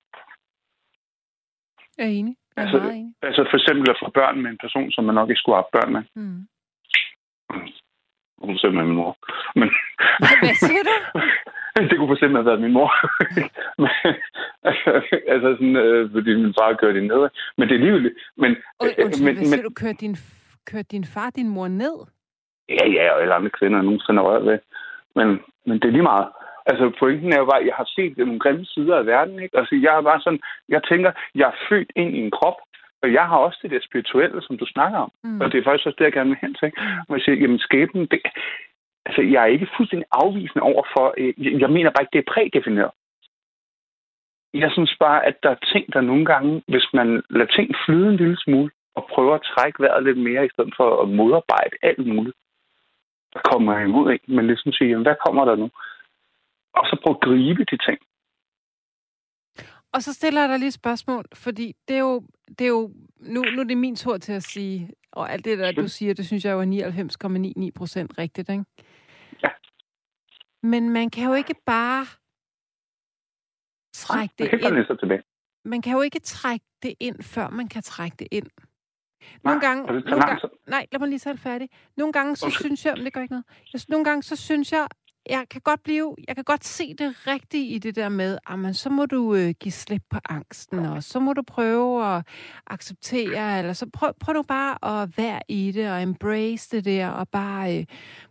[1.97, 2.36] Jeg er enig.
[2.55, 2.79] Jeg er altså,
[3.27, 5.75] altså for eksempel at få børn med en person, som man nok ikke skulle have
[5.77, 6.03] børn med.
[6.15, 6.41] Mm.
[8.39, 9.17] Hun kunne med min mor.
[9.60, 9.69] Men,
[10.19, 10.95] Hvad siger du?
[11.89, 12.91] det kunne for eksempel have været min mor.
[13.84, 13.91] men,
[14.69, 14.89] altså,
[15.34, 17.21] altså sådan, øh, fordi min far kørte din ned.
[17.58, 18.15] Men det er alligevel...
[18.38, 18.51] Men,
[18.84, 19.73] øh, undskyld, men, siger du?
[19.81, 20.15] Kørte din,
[20.71, 21.95] kørte din far din mor ned?
[22.69, 24.60] Ja, ja, og alle andre kvinder, nogen har rørt ved.
[25.15, 25.28] Men,
[25.65, 26.28] men det er lige meget.
[26.65, 29.58] Altså, pointen er jo bare, at jeg har set nogle grimme sider af verden, ikke?
[29.58, 32.60] Altså, jeg er bare sådan, jeg tænker, jeg er født ind i en krop,
[33.04, 35.12] og jeg har også det der spirituelle, som du snakker om.
[35.23, 35.41] Mm.
[35.41, 36.71] Og det er faktisk også det, jeg gerne vil hen til.
[37.06, 38.19] Hvor jeg siger, jamen skæbnen, det,
[39.06, 42.23] altså, jeg er ikke fuldstændig afvisende over for, øh, jeg, jeg mener bare ikke, det
[42.23, 42.91] er prædefineret.
[44.54, 48.10] Jeg synes bare, at der er ting, der nogle gange, hvis man lader ting flyde
[48.10, 51.75] en lille smule, og prøver at trække vejret lidt mere, i stedet for at modarbejde
[51.84, 52.36] alt muligt,
[53.35, 54.31] der kommer imod ikke.
[54.35, 55.69] Men ligesom sige, jamen, hvad kommer der nu?
[56.77, 57.99] og så prøve at gribe de ting.
[59.93, 62.23] Og så stiller jeg dig lige et spørgsmål, fordi det er jo,
[62.59, 65.57] det er jo nu, nu er det min tur til at sige, og alt det
[65.57, 68.65] der, du siger, det synes jeg jo er 99,99 procent rigtigt, ikke?
[69.43, 69.49] Ja.
[70.63, 72.05] Men man kan jo ikke bare
[73.93, 75.21] trække det ind.
[75.65, 78.47] Man kan jo ikke trække det ind, før man kan trække det ind.
[79.43, 81.69] Nogle Nej, gange, nogle gange, nej, lad mig lige tage færdig.
[81.97, 83.85] Nogle gange, så synes jeg, det gør ikke noget.
[83.89, 84.88] Nogle gange, så synes jeg,
[85.29, 88.75] jeg kan godt blive, jeg kan godt se det rigtige i det der med, at
[88.75, 92.27] så må du øh, give slip på angsten, og så må du prøve at
[92.67, 97.09] acceptere, eller så prøv, prøv nu bare at være i det, og embrace det der,
[97.09, 97.85] og bare øh,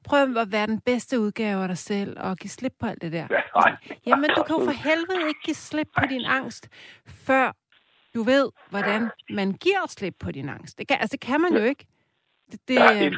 [0.05, 3.13] prøv at være den bedste udgave af dig selv, og give slip på alt det
[3.13, 3.27] der.
[3.31, 3.75] Ja,
[4.07, 6.69] Jamen, du kan jo for helvede ikke give slip på din angst,
[7.07, 7.53] før
[8.15, 10.79] du ved, hvordan man giver slip på din angst.
[10.79, 11.85] Det kan, altså, det kan man jo ikke.
[12.51, 13.11] Det, det, Jeg er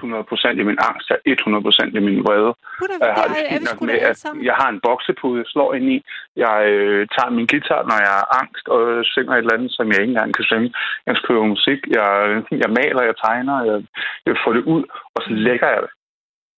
[0.53, 2.53] 100% i min angst, jeg er 100% i min vrede.
[3.07, 5.99] Jeg har det fint nok med, at jeg har en boksepude, jeg slår ind i.
[6.45, 8.81] Jeg øh, tager min guitar, når jeg er angst, og
[9.15, 10.69] synger et eller andet, som jeg ikke engang kan synge.
[11.07, 12.09] Jeg skriver musik, jeg,
[12.63, 13.79] jeg maler, jeg tegner, jeg,
[14.27, 14.83] jeg får det ud,
[15.15, 15.93] og så lægger jeg det.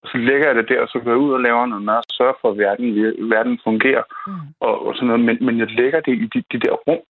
[0.03, 2.01] Og så lægger jeg det der, og så går jeg ud og laver noget mad,
[2.09, 2.89] og sørger for, at verden,
[3.35, 4.05] verden fungerer.
[4.27, 4.33] Mm.
[4.67, 5.25] Og, og sådan noget.
[5.29, 7.03] Men, men jeg lægger det i de, de der rum,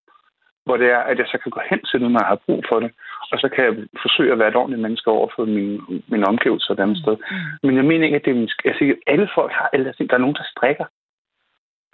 [0.68, 2.60] hvor det er, at jeg så kan gå hen til det, når jeg har brug
[2.70, 2.90] for det.
[3.32, 5.78] Og så kan jeg forsøge at være et ordentligt menneske over for mine,
[6.12, 7.16] mine omgivelser et andet sted.
[7.16, 7.66] Mm.
[7.66, 8.52] Men jeg mener ikke, at det er min...
[8.54, 9.68] sk- Altså, alle folk har...
[9.72, 10.86] Alle, der er nogen, der strikker.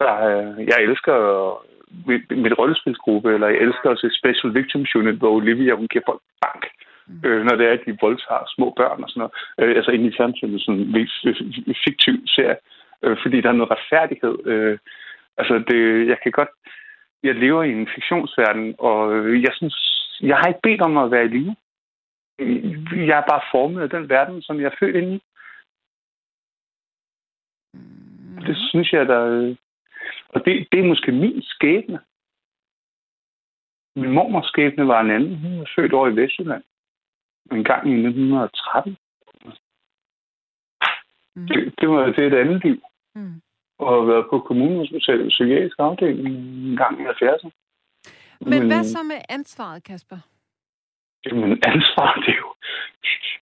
[0.00, 1.16] Der, øh, jeg elsker
[2.08, 6.04] mit, mit rollespilsgruppe, eller jeg elsker at se Special Victims Unit, hvor Olivia, hun giver
[6.10, 6.62] folk bank.
[7.06, 7.28] Mm.
[7.28, 9.34] Øh, når det er, at de voldtager små børn og sådan noget.
[9.60, 11.26] Øh, altså ind i fjernsynet, sådan en vis-
[11.84, 12.56] fiktiv serie.
[13.02, 14.36] Øh, fordi der er noget retfærdighed.
[14.52, 14.78] Øh,
[15.38, 16.52] altså, det, jeg kan godt...
[17.24, 19.76] Jeg lever i en fiktionsverden, og øh, jeg synes...
[20.20, 21.56] Jeg har ikke bedt om at være i live.
[23.08, 25.22] Jeg er bare formet af den verden, som jeg er født ind i.
[27.74, 28.44] Mm.
[28.46, 29.22] Det synes jeg, der...
[29.26, 29.56] øh,
[30.28, 32.00] Og det, det er måske min skæbne.
[33.96, 35.36] Min mormors skæbne var en anden.
[35.38, 36.64] Hun var født over i Vestjylland.
[37.52, 38.96] En gang i 1913.
[41.36, 41.46] Mm.
[41.46, 42.82] Det, det var det et andet liv.
[43.14, 43.40] Mm.
[43.78, 47.50] Og har været på kommunehospitalet psykiatrisk afdeling en gang i 70'erne.
[48.40, 50.18] Men hvad så med ansvaret, Kasper?
[51.26, 52.50] Jamen, ansvar, det er jo,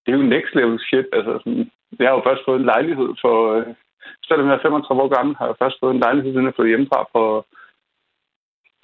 [0.03, 1.07] det er jo next level shit.
[1.13, 3.37] Altså, sådan, jeg har jo først fået en lejlighed for...
[3.55, 3.75] Øh,
[4.29, 6.73] selvom jeg er 35 år gammel, har jeg først fået en lejlighed, siden jeg flyttede
[6.75, 7.47] hjemmefra for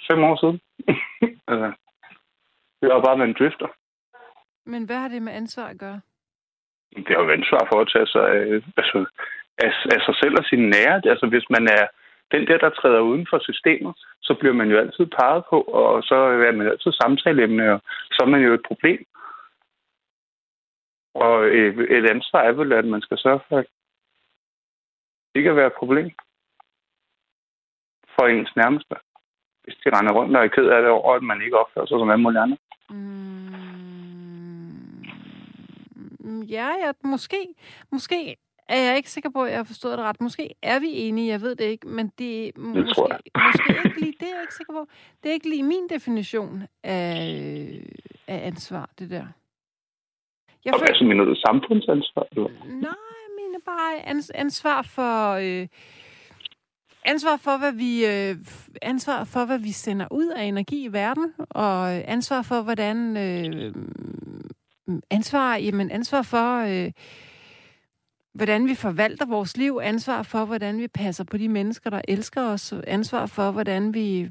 [0.09, 0.59] fem år siden.
[1.51, 1.69] altså,
[2.79, 3.69] det har bare været en drifter.
[4.73, 6.01] Men hvad har det med ansvar at gøre?
[6.97, 8.99] Det har jo ansvar for at tage sig af, altså,
[9.65, 11.03] af, af sig selv og sine nære.
[11.13, 11.85] Altså, hvis man er
[12.33, 16.03] den der, der træder uden for systemet, så bliver man jo altid peget på, og
[16.03, 17.81] så er man altid samtaleemne, og
[18.13, 19.05] så er man jo et problem.
[21.15, 23.67] Og øh, et ansvar er vel, at man skal sørge for, at
[25.35, 26.11] det ikke at være et problem
[28.15, 28.95] for ens nærmeste.
[29.65, 31.99] Hvis de render rundt og er ked af det over, at man ikke opfører sig
[31.99, 32.57] som alle mulige andre.
[36.21, 37.55] Mm, ja, ja, måske,
[37.93, 38.37] måske
[38.69, 40.21] er jeg ikke sikker på, at jeg har forstået det ret.
[40.21, 43.21] Måske er vi enige, jeg ved det ikke, men det er måske, tror jeg.
[43.47, 44.87] måske ikke lige, det er jeg ikke sikker på.
[45.23, 47.15] Det er ikke lige min definition af,
[48.27, 49.27] af ansvar, det der.
[50.65, 52.27] Jeg Og hvad så mener du samfundsansvar?
[52.33, 52.51] Eller?
[52.65, 55.33] Nej, jeg mener bare ans- ansvar for...
[55.33, 55.69] Øh,
[57.05, 58.37] ansvar for, hvad vi øh,
[58.83, 63.17] ansvar for, hvad vi sender ud af energi i verden, og øh, ansvar for, hvordan...
[63.17, 63.75] Øh,
[65.11, 66.59] ansvar, jamen ansvar for...
[66.59, 66.93] Øh,
[68.35, 72.43] hvordan vi forvalter vores liv, ansvar for, hvordan vi passer på de mennesker, der elsker
[72.43, 74.29] os, ansvar for, hvordan vi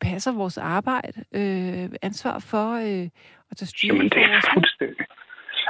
[0.00, 3.06] passer vores arbejde, øh, ansvar for øh,
[3.50, 5.06] at tage styring Jamen, det er fuldstændig.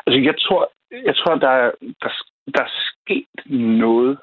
[0.07, 0.73] Altså, jeg tror,
[1.05, 1.71] jeg tror der, er,
[2.03, 2.11] der,
[2.55, 3.27] der er sket
[3.81, 4.19] noget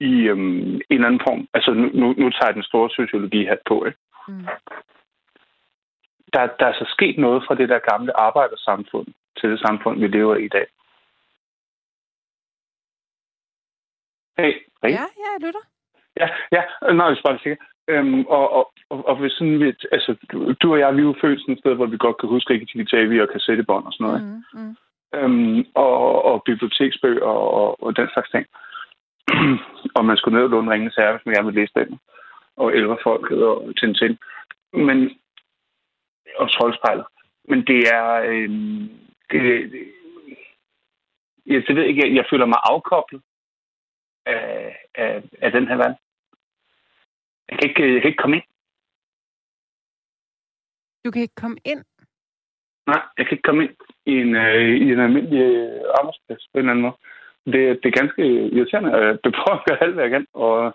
[0.00, 1.48] i øhm, en eller anden form.
[1.54, 3.98] Altså, nu, nu, nu tager jeg den store sociologi hat på, ikke?
[4.28, 4.46] Mm.
[6.32, 9.06] Der, der er så sket noget fra det der gamle arbejdersamfund
[9.38, 10.66] til det samfund, vi lever i i dag.
[14.38, 14.90] Hey, hey.
[14.90, 15.64] Ja, ja, jeg lytter.
[16.20, 17.64] Ja, ja, nej, jeg er bare sikker.
[17.88, 21.04] Øhm, og, og, og, og hvis sådan lidt, altså, du, du og jeg, vi er
[21.04, 23.92] jo født sådan et sted, hvor vi godt kan huske ikke tv og kassettebånd og
[23.92, 24.22] sådan noget.
[24.22, 24.60] Mm.
[24.60, 24.76] Mm.
[25.14, 28.46] Øhm, og, og biblioteksbøger og, og, og den slags ting.
[29.96, 31.98] og man skulle ned og låne Ringens Herre, hvis man gerne ville læse den.
[32.56, 34.18] Og Elverfolket og Tintin.
[34.72, 35.18] Men,
[36.36, 37.04] og Troldspejlet.
[37.48, 38.08] Men det er...
[38.30, 38.88] Øhm,
[39.30, 39.40] det,
[39.72, 39.82] det,
[41.46, 43.22] jeg, det ved jeg ikke, jeg, jeg føler mig afkoblet
[44.26, 45.96] af, af, af den her verden.
[47.48, 48.44] Jeg kan, ikke, jeg kan ikke komme ind.
[51.04, 51.84] Du kan ikke komme ind.
[52.86, 56.58] Nej, jeg kan ikke komme ind i en, øh, i en almindelig øh, arbejdsplads på
[56.58, 56.96] en eller anden måde.
[57.52, 58.22] Det, det er ganske
[58.56, 58.96] irriterende.
[58.96, 60.26] Jeg prøver at gøre alt, hvad jeg kan.
[60.32, 60.74] Og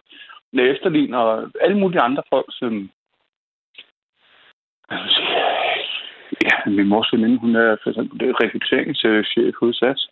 [0.54, 2.90] jeg efterligner alle mulige andre folk, som...
[6.48, 10.10] Ja, min mors veninde, hun er for eksempel rekrutteringschef hos SAS.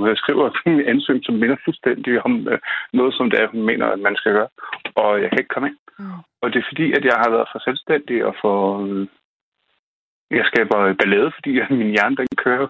[0.00, 2.58] Og jeg skriver en ansøgning, som minder fuldstændig om øh,
[2.92, 4.48] noget, som det er, hun mener, at man skal gøre.
[4.94, 5.78] Og jeg kan ikke komme ind.
[5.98, 6.20] Mm.
[6.42, 8.56] Og det er fordi, at jeg har været for selvstændig og for...
[8.86, 9.06] Øh,
[10.30, 12.66] jeg skaber ballade, fordi min hjerne, den kører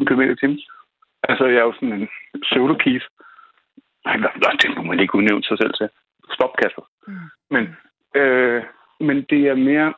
[0.00, 0.60] 300.000 km i timen.
[1.28, 2.08] Altså, jeg er jo sådan en
[2.44, 3.08] pseudo-piece.
[4.04, 5.88] Nej, det må man ikke udnævne sig selv til.
[6.36, 6.82] Stop, Kasper.
[7.06, 7.28] Mm.
[7.50, 7.76] Men,
[8.20, 8.62] øh,
[9.00, 9.94] men det er mere...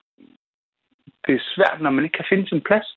[1.27, 2.97] Det er svært, når man ikke kan finde sin plads.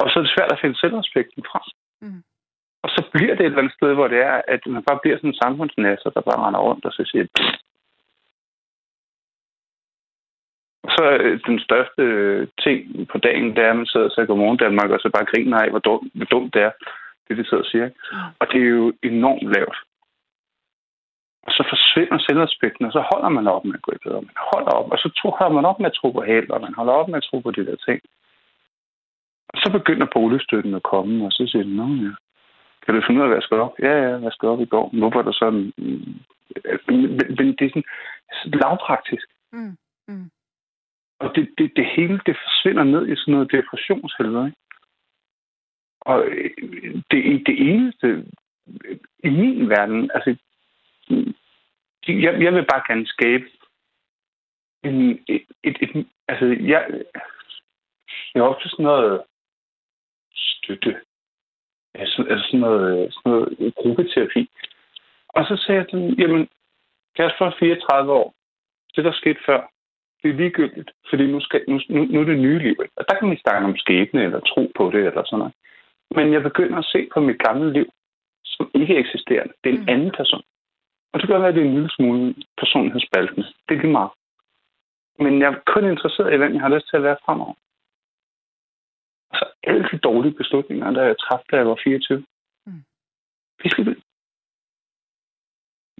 [0.00, 1.60] Og så er det svært at finde selvrespekten fra.
[2.00, 2.22] Mm.
[2.84, 5.16] Og så bliver det et eller andet sted, hvor det er, at man bare bliver
[5.16, 7.56] sådan en samfundsnasser, der bare render rundt og så siger, "Pff."
[10.96, 14.26] Så øh, den største øh, ting på dagen, det er, at man sidder og siger
[14.26, 16.72] godmorgen Danmark, og så bare griner af, hvor dumt, hvor dumt det er,
[17.28, 17.88] det de sidder og siger.
[18.40, 19.78] Og det er jo enormt lavt.
[21.46, 24.22] Og så forsvinder selvrespekten, og så holder man op med at gå i bedre.
[24.30, 25.08] Man holder op, og så
[25.38, 27.38] holder man op med at tro på held, og man holder op med at tro
[27.40, 28.00] på de der ting.
[29.52, 32.12] Og så begynder boligstøtten at komme, og så siger Nå, ja.
[32.82, 33.74] kan du finde ud af, hvad jeg skal op?
[33.78, 34.90] Ja, ja, hvad skal op i går?
[34.98, 35.72] Hvorfor er der sådan...
[36.86, 37.00] Men,
[37.38, 37.90] men det er sådan
[38.44, 39.26] lavpraktisk.
[39.52, 39.76] Mm.
[40.08, 40.30] Mm.
[41.18, 44.58] Og det, det, det hele, det forsvinder ned i sådan noget depressionshelvede, ikke?
[46.00, 46.50] Og øh,
[47.10, 48.26] det, det eneste
[49.24, 50.36] i min verden, altså,
[52.08, 53.44] jeg, jeg vil bare gerne skabe
[54.84, 57.04] en, et, et, et, altså, jeg,
[58.34, 59.22] jeg har også sådan noget
[60.34, 60.96] støtte,
[61.94, 64.50] altså, altså sådan noget, sådan noget gruppeterapi.
[65.28, 66.48] Og så sagde jeg til dem, jamen,
[67.16, 68.34] Kasper 34 år,
[68.96, 69.60] det der skete før,
[70.22, 72.76] det er ligegyldigt, fordi nu, skal, nu, nu, nu er det nye liv.
[72.96, 75.54] Og der kan vi snakke om skæbne, eller tro på det, eller sådan noget.
[76.16, 77.88] Men jeg begynder at se på mit gamle liv,
[78.44, 79.46] som ikke eksisterer.
[79.64, 79.88] Det er en mm.
[79.88, 80.42] anden person.
[81.12, 83.46] Og det være, at det er en lille smule personlighedsspaltende.
[83.68, 84.10] Det er lige meget.
[85.18, 87.54] Men jeg er kun interesseret i, hvem jeg har lyst til at være fremover.
[89.62, 92.24] Alle de dårlige beslutninger, der jeg træffede, da jeg var 24.
[92.66, 92.82] Mm.
[93.66, 93.96] Skal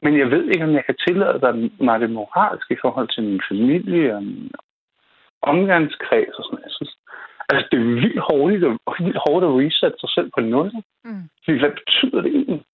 [0.03, 3.42] men jeg ved ikke, om jeg kan tillade mig det moralsk i forhold til min
[3.51, 4.51] familie og min
[5.42, 6.64] omgangskreds og sådan noget.
[6.68, 6.94] Jeg synes,
[7.49, 10.73] altså, det er vildt hårdt, og vildt hårdt at reset sig selv på nul.
[11.05, 11.25] Mm.
[11.44, 12.64] Fordi, hvad betyder det egentlig?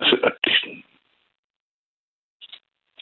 [0.00, 0.82] Altså, det er sådan...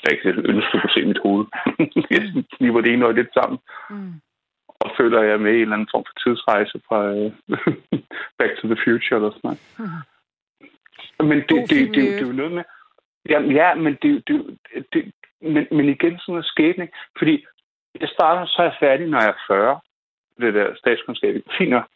[0.02, 1.46] Jeg ikke ønske, at kunne se mit hoved.
[2.10, 3.58] jeg sniver det ene og lidt sammen.
[3.90, 4.14] Mm.
[4.80, 7.32] Og føler, at jeg er med i en eller anden form for tidsrejse fra uh,
[8.38, 9.60] Back to the Future eller sådan noget.
[9.78, 11.26] Mm.
[11.28, 12.64] Men det, det, det, det, det er jo noget med...
[13.28, 14.58] Ja, ja men, det, det,
[14.92, 16.90] det, men, men igen sådan noget skæbning.
[17.18, 17.46] Fordi
[18.00, 19.80] jeg starter, så er jeg færdig, når jeg er 40.
[20.40, 21.34] Det der statskundskab.
[21.58, 21.86] Fint nok.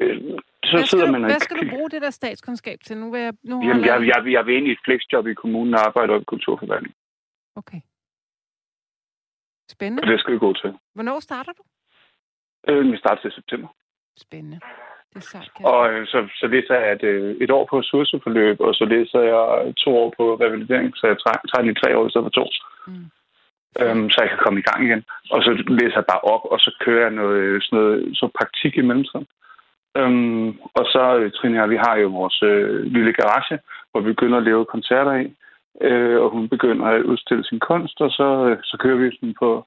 [0.00, 0.20] Øh,
[0.64, 2.96] så hvad sidder man du, hvad skal du bruge det der statskundskab til?
[2.96, 5.34] Nu vil jeg, nu Jamen, jeg, jeg, jeg, jeg vil ind i et flexjob i
[5.34, 6.94] kommunen og arbejde op i kulturforvaltning.
[7.56, 7.80] Okay.
[9.68, 10.02] Spændende.
[10.02, 10.78] Og det skal vi gå til.
[10.94, 11.62] Hvornår starter du?
[12.68, 13.68] Øh, vi starter til september.
[14.16, 14.60] Spændende.
[15.10, 18.60] Det er sejt, og øh, så, så læser jeg et, øh, et år på ressourceforløb,
[18.60, 22.10] og så læser jeg to år på revalidering, så jeg tager i tre år i
[22.10, 22.46] stedet for to.
[22.86, 23.06] Mm.
[23.80, 25.02] Øhm, så jeg kan komme i gang igen.
[25.30, 28.76] Og så læser jeg bare op, og så kører jeg noget, sådan noget så praktik
[28.76, 29.26] i mellemtiden.
[29.96, 33.58] Øhm, og så, øh, Trine vi har jo vores øh, lille garage,
[33.90, 35.26] hvor vi begynder at lave koncerter i.
[35.80, 39.34] Øh, og hun begynder at udstille sin kunst, og så, øh, så kører vi sådan
[39.38, 39.66] på,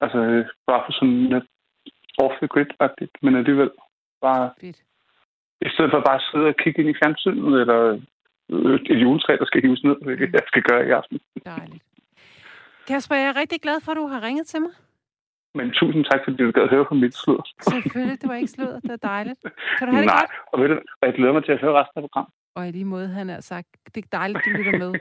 [0.00, 1.44] altså bare for sådan lidt
[2.18, 2.70] off the grid
[3.22, 3.70] men alligevel
[4.24, 4.78] Bare, Fedt.
[5.66, 7.80] I stedet for bare at sidde og kigge ind i fjernsynet, eller
[8.92, 10.34] et juletræ, der skal hives ned, hvilket mm.
[10.38, 11.20] jeg skal gøre i aften.
[11.44, 11.84] Dejligt.
[12.88, 14.74] Kasper, jeg er rigtig glad for, at du har ringet til mig.
[15.58, 17.40] Men tusind tak, fordi du gad høre på mit slud.
[17.60, 18.72] Selvfølgelig, det var ikke slud.
[18.82, 19.40] Det er dejligt.
[19.78, 20.32] Kan du have det Nej, godt?
[20.52, 22.32] og ved du, jeg glæder mig til at høre resten af programmet.
[22.56, 24.92] Og i lige måde, han har sagt, det er dejligt, du lytter med.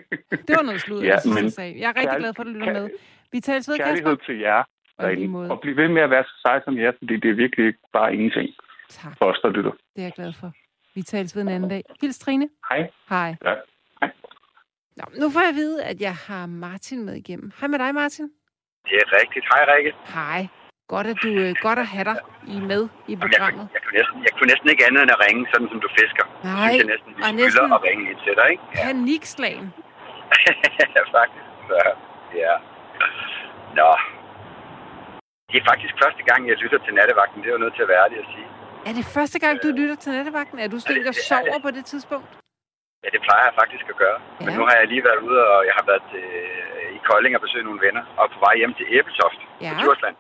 [0.48, 1.74] Det var noget slud, ja, jeg synes, men, jeg sagde.
[1.82, 2.90] Jeg er rigtig glad for, at du lytter med.
[3.32, 3.96] Vi tales ved, Kasper.
[3.96, 4.64] Kærlighed til jer.
[4.98, 5.52] Og, lige måde.
[5.52, 8.14] og bliv ved med at være så sej som jer, fordi det er virkelig bare
[8.14, 8.50] ingenting.
[8.90, 9.18] Tak.
[9.18, 9.72] For os, der lytter.
[9.72, 10.52] Det er jeg glad for.
[10.96, 11.84] Vi tales ved en anden dag.
[12.02, 12.50] Hils Trine.
[12.70, 12.90] Hej.
[13.10, 13.36] Hej.
[13.46, 13.56] Ja.
[14.00, 14.12] Hej.
[14.98, 17.52] Nå, nu får jeg at vide, at jeg har Martin med igennem.
[17.60, 18.26] Hej med dig, Martin.
[18.88, 19.46] Det er rigtigt.
[19.52, 19.94] Hej, Rikke.
[20.14, 20.48] Hej.
[20.88, 22.18] Godt at, du, øh, godt at have dig
[22.56, 23.66] i med i programmet.
[23.74, 25.90] Jeg, jeg, kunne næsten, jeg kunne næsten ikke andet end at ringe, sådan som du
[26.00, 26.26] fisker.
[26.44, 27.74] Nej, synes jeg næsten, vi næsten...
[27.78, 28.64] at ringe et til dig, ikke?
[28.76, 28.84] Ja.
[28.86, 29.68] Panikslagen.
[30.80, 31.48] ja, faktisk.
[31.70, 31.80] Så,
[32.44, 32.54] ja.
[33.80, 33.90] Nå.
[35.54, 37.38] Det er faktisk første gang, jeg lytter til nattevagten.
[37.42, 38.48] Det er jo nødt til at være ærlig at sige.
[38.90, 40.58] Er det første gang, du lytter til nattevagten?
[40.64, 42.30] Er du sådan der sover på det tidspunkt?
[43.04, 44.20] Ja, det plejer jeg faktisk at gøre.
[44.24, 44.46] Ja.
[44.46, 47.42] Men nu har jeg lige været ude, og jeg har været øh, i Kolding og
[47.46, 49.70] besøgt nogle venner, og på vej hjem til Æbeltoft ja.
[49.70, 50.16] på Djursland.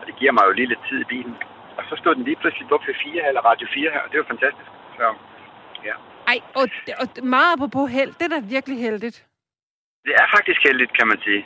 [0.00, 1.34] Og det giver mig jo lige lidt tid i bilen.
[1.78, 4.18] Og så stod den lige pludselig på P4 her, eller Radio 4 her, og det
[4.20, 4.70] var fantastisk.
[4.98, 5.06] Så,
[5.88, 5.94] ja.
[6.32, 6.66] Ej, og,
[7.02, 7.06] og
[7.36, 8.12] meget på held.
[8.18, 9.18] Det er da virkelig heldigt.
[10.06, 11.42] Det er faktisk heldigt, kan man sige.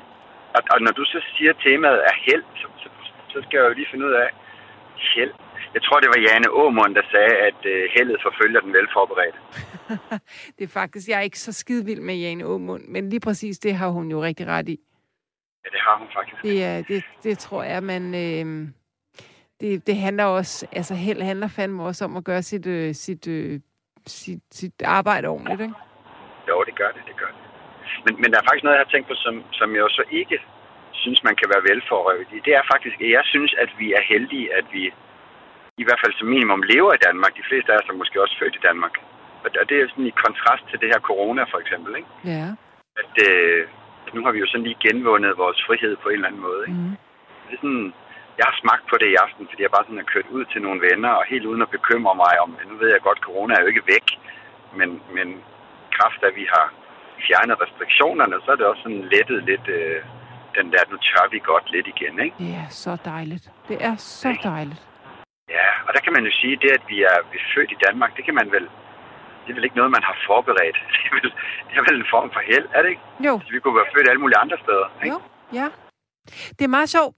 [0.57, 2.89] Og, og når du så siger, at temaet er held, så, så,
[3.33, 4.29] så skal jeg jo lige finde ud af,
[5.15, 5.33] held,
[5.75, 9.39] jeg tror, det var Jane Aumund, der sagde, at øh, heldet forfølger den velforberedte.
[10.57, 13.59] det er faktisk, jeg er ikke så skide vild med Jane Aumund, men lige præcis
[13.59, 14.79] det har hun jo rigtig ret i.
[15.65, 16.43] Ja, det har hun faktisk.
[16.43, 18.15] Det, er, det, det tror jeg, man...
[18.15, 18.69] Øh,
[19.61, 20.67] det, det handler også...
[20.73, 23.61] Altså, held handler fandme også om at gøre sit, øh, sit, øh,
[24.07, 25.75] sit, sit arbejde ordentligt, ikke?
[26.49, 27.42] Jo, det gør det, det gør det.
[28.05, 30.39] Men, men der er faktisk noget, jeg har tænkt på, som, som jeg så ikke
[31.03, 32.39] synes, man kan være velforrøvet i.
[32.47, 34.83] Det er faktisk, at jeg synes, at vi er heldige, at vi
[35.83, 37.33] i hvert fald som minimum lever i Danmark.
[37.41, 38.95] De fleste af os er måske også født i Danmark.
[39.45, 41.93] Og det er sådan i kontrast til det her corona, for eksempel.
[41.97, 42.11] Ikke?
[42.35, 42.47] Ja.
[43.01, 43.61] At, øh,
[44.15, 46.63] nu har vi jo sådan lige genvundet vores frihed på en eller anden måde.
[46.69, 46.81] Ikke?
[46.81, 46.97] Mm.
[47.47, 47.93] Det er sådan,
[48.39, 50.61] jeg har smagt på det i aften, fordi jeg bare sådan har kørt ud til
[50.63, 53.63] nogle venner, og helt uden at bekymre mig om, nu ved jeg godt, corona er
[53.63, 54.07] jo ikke væk,
[54.79, 55.29] men, men
[55.97, 56.67] kraft af, at vi har
[57.27, 59.99] fjernet restriktionerne, så er det også sådan lettet lidt øh,
[60.59, 62.37] den der, nu tør vi godt lidt igen, ikke?
[62.39, 63.45] Det er så dejligt.
[63.69, 64.83] Det er så dejligt.
[65.57, 67.79] Ja, og der kan man jo sige, det at vi er, vi er født i
[67.87, 68.67] Danmark, det kan man vel
[69.43, 70.79] det er vel ikke noget, man har forberedt.
[70.93, 71.31] Det er vel,
[71.69, 73.03] det er vel en form for held, er det ikke?
[73.27, 73.41] Jo.
[73.45, 74.87] Så vi kunne være født alle mulige andre steder.
[75.05, 75.17] Ikke?
[75.17, 75.21] Jo,
[75.59, 75.69] ja.
[76.57, 77.15] Det er meget sjovt.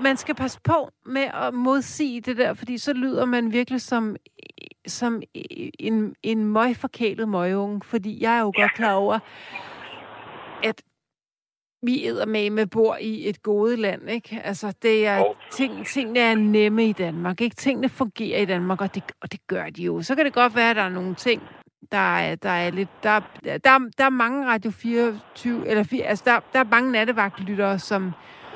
[0.00, 4.16] Man skal passe på med at modsige det der, fordi så lyder man virkelig som,
[4.86, 5.22] som
[5.78, 8.62] en, en møgforkælet møgunge, fordi jeg er jo ja.
[8.62, 9.18] godt klar over,
[10.62, 10.82] at
[11.82, 14.40] vi med med bor i et gode land, ikke?
[14.44, 15.34] Altså, det er, oh.
[15.52, 17.56] ting, tingene er nemme i Danmark, ikke?
[17.56, 20.02] Tingene fungerer i Danmark, og det, og det gør de jo.
[20.02, 21.42] Så kan det godt være, at der er nogle ting,
[21.92, 22.88] der er, der er lidt...
[23.02, 25.68] Der, der, der er mange Radio 24...
[25.68, 28.12] Eller, altså, der, der er mange nattevagtlyttere, som,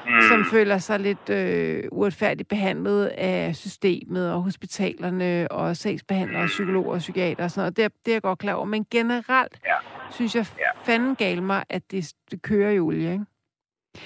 [0.06, 0.20] mm.
[0.28, 6.92] som føler sig lidt øh, uretfærdigt behandlet af systemet og hospitalerne og sagsbehandlere og psykologer
[6.92, 7.76] og psykiater og sådan noget.
[7.76, 8.64] Det, det er jeg godt klar over.
[8.64, 9.74] Men generelt ja.
[10.10, 10.92] synes jeg ja.
[10.92, 13.24] fanden gal mig, at det, det kører i olie, ikke?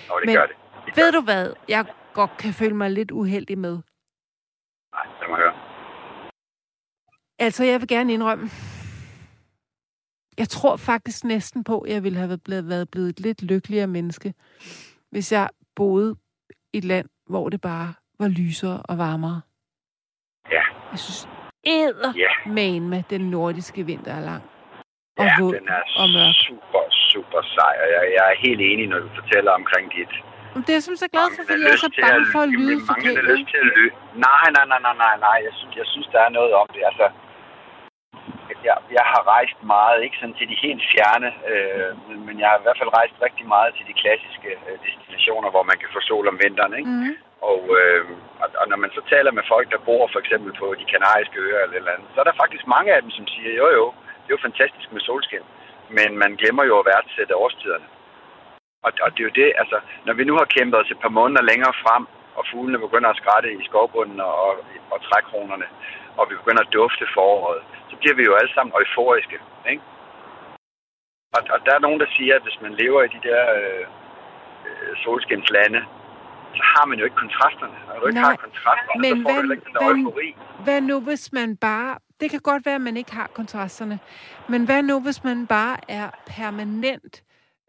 [0.09, 0.57] Nå, det Men, gør det.
[0.87, 1.85] det gør ved du hvad, jeg
[2.15, 3.79] godt kan føle mig lidt uheldig med?
[4.93, 5.55] Nej, det må høre.
[7.39, 8.51] Altså, jeg vil gerne indrømme,
[10.39, 13.87] jeg tror faktisk næsten på, at jeg ville have blevet, været blevet et lidt lykkeligere
[13.87, 14.35] menneske,
[15.11, 15.49] hvis jeg
[15.81, 16.11] boede
[16.79, 17.89] et land, hvor det bare
[18.21, 19.41] var lysere og varmere.
[20.57, 20.65] Ja.
[20.93, 21.21] Jeg synes,
[21.77, 22.33] æder ja.
[22.61, 24.43] man med den nordiske vinter er lang.
[25.21, 26.35] Og ja, våd den er og mørk.
[26.47, 30.13] super, super sej, og jeg, jeg er helt enig, når du fortæller omkring dit.
[30.55, 32.77] Men det er jeg så glad for, fordi jeg er så bange for at lyde.
[32.91, 33.91] Mange har lyst til at lyde.
[34.27, 35.39] Nej, nej, nej, nej, nej, nej.
[35.47, 36.83] Jeg synes, jeg synes, der er noget om det.
[36.91, 37.07] Altså,
[38.69, 41.91] jeg, jeg har rejst meget, ikke sådan til de helt fjerne, øh,
[42.27, 45.65] men jeg har i hvert fald rejst rigtig meget til de klassiske øh, destinationer, hvor
[45.71, 46.75] man kan få sol om vinteren.
[46.79, 46.91] Ikke?
[46.91, 47.15] Mm.
[47.51, 48.03] Og, øh,
[48.43, 51.39] og, og når man så taler med folk, der bor for eksempel på de kanariske
[51.47, 53.87] øer eller, eller andet, så er der faktisk mange af dem, som siger, jo jo,
[54.23, 55.47] det er jo fantastisk med solskin,
[55.97, 57.89] men man glemmer jo at værdsætte årstiderne.
[58.87, 61.17] Og, og det er jo det, altså, når vi nu har kæmpet os et par
[61.19, 62.05] måneder længere frem,
[62.39, 64.53] og fuglene begynder at skrætte i skovbunden og, og,
[64.91, 65.67] og trækronerne,
[66.21, 69.39] og vi begynder at dufte foråret, så bliver vi jo alle sammen euforiske.
[69.73, 69.83] Ikke?
[71.37, 73.85] Og, og der er nogen, der siger, at hvis man lever i de der øh,
[75.05, 75.81] solskinslande,
[76.59, 77.77] så har man jo ikke kontrasterne.
[77.89, 80.37] Når du ikke har kontrasterne, men så får hvad, du ikke den der hvad, eufori.
[80.65, 81.99] Hvad nu, hvis man bare...
[82.21, 83.99] Det kan godt være, at man ikke har kontrasterne.
[84.49, 87.23] Men hvad nu, hvis man bare er permanent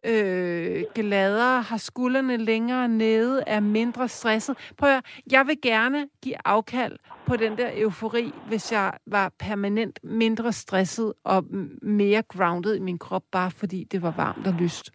[0.06, 4.58] øh, gladere, har skuldrene længere nede, er mindre stresset.
[4.78, 10.00] Prøv at jeg vil gerne give afkald på den der eufori, hvis jeg var permanent
[10.04, 11.46] mindre stresset og
[11.82, 14.92] mere grounded i min krop, bare fordi det var varmt og lyst.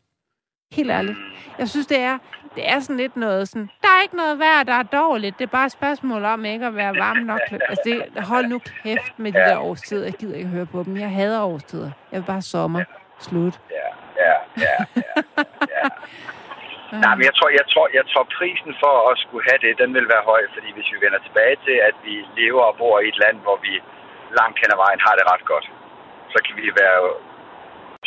[0.73, 1.19] Helt ærligt.
[1.59, 2.19] Jeg synes, det er,
[2.55, 5.39] det er sådan lidt noget sådan, der er ikke noget værd, der er dårligt.
[5.39, 7.41] Det er bare et spørgsmål om ikke at være varm nok.
[7.51, 10.05] Altså, det, hold nu kæft med de der årstider.
[10.05, 10.97] Jeg gider ikke høre på dem.
[10.97, 11.91] Jeg hader årstider.
[12.13, 12.85] Jeg vil bare sommer.
[13.21, 13.61] Slut.
[13.71, 13.77] Ja,
[14.25, 15.13] ja, ja, ja.
[15.75, 15.85] ja.
[17.05, 19.91] Nej, men jeg tror, jeg, tror, jeg tror, prisen for at skulle have det, den
[19.97, 23.09] vil være høj, fordi hvis vi vender tilbage til, at vi lever og bor i
[23.13, 23.73] et land, hvor vi
[24.39, 25.67] langt hen ad vejen har det ret godt,
[26.33, 27.01] så kan vi være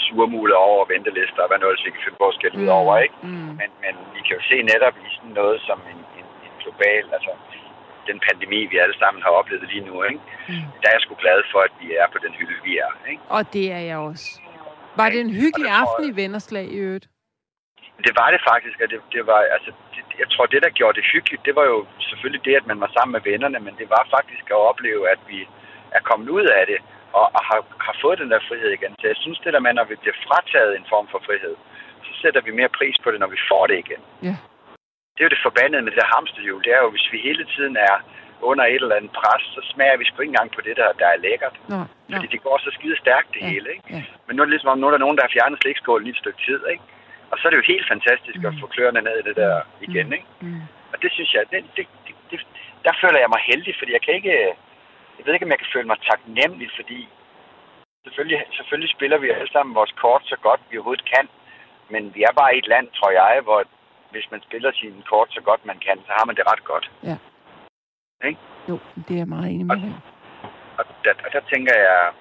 [0.05, 3.17] surmule over ventelister, og hvad noget, vi kan finde forskel ud over, ikke?
[3.21, 3.51] Mm.
[3.59, 7.03] Men, men vi kan jo se netop i sådan noget som en, en, en global,
[7.17, 7.31] altså
[8.09, 10.21] den pandemi, vi alle sammen har oplevet lige nu, ikke?
[10.49, 10.65] Mm.
[10.79, 13.21] Der er jeg sgu glad for, at vi er på den hylde, vi er, ikke?
[13.35, 14.29] Og det er jeg også.
[14.95, 17.07] Var det en hyggelig aften i Vennerslag i øvrigt?
[18.05, 20.97] Det var det faktisk, og det, det var, altså, det, jeg tror, det, der gjorde
[20.99, 23.87] det hyggeligt, det var jo selvfølgelig det, at man var sammen med vennerne, men det
[23.89, 25.39] var faktisk at opleve, at vi
[25.97, 26.79] er kommet ud af det,
[27.19, 28.93] og, og har, har fået den der frihed igen.
[28.99, 31.55] Så jeg synes, det der med, når vi bliver frataget en form for frihed,
[32.05, 34.01] så sætter vi mere pris på det, når vi får det igen.
[34.27, 34.35] Ja.
[35.13, 36.63] Det er jo det forbandede med det der hamsterhjul.
[36.63, 37.95] Det er jo, hvis vi hele tiden er
[38.41, 41.07] under et eller andet pres, så smager vi sgu ikke engang på det, der, der
[41.13, 41.55] er lækkert.
[41.67, 42.15] Nå, nå.
[42.15, 43.69] Fordi det går så skide stærkt, det ja, hele.
[43.75, 43.83] Ikke?
[43.89, 44.03] Ja.
[44.25, 46.21] Men nu er det ligesom, nu er der nogen, der har fjernet slikskålen i et
[46.23, 46.61] stykke tid.
[46.73, 46.83] Ikke?
[47.31, 48.45] Og så er det jo helt fantastisk mm.
[48.49, 49.85] at få kløerne ned i det der mm.
[49.87, 50.13] igen.
[50.17, 50.29] Ikke?
[50.41, 50.61] Mm.
[50.91, 52.39] Og det synes jeg, det, det, det, det,
[52.85, 54.35] der føler jeg mig heldig, fordi jeg kan ikke...
[55.17, 56.99] Jeg ved ikke, om jeg kan føle mig taknemmelig, fordi
[58.05, 61.25] selvfølgelig, selvfølgelig spiller vi alle sammen vores kort så godt, vi overhovedet kan.
[61.89, 63.63] Men vi er bare i et land, tror jeg, hvor
[64.11, 66.91] hvis man spiller sin kort så godt man kan, så har man det ret godt.
[67.03, 67.15] Ja.
[68.23, 68.39] Ikke?
[68.69, 69.81] Jo, det er jeg meget enig med og,
[70.77, 72.11] og, der, og der tænker jeg,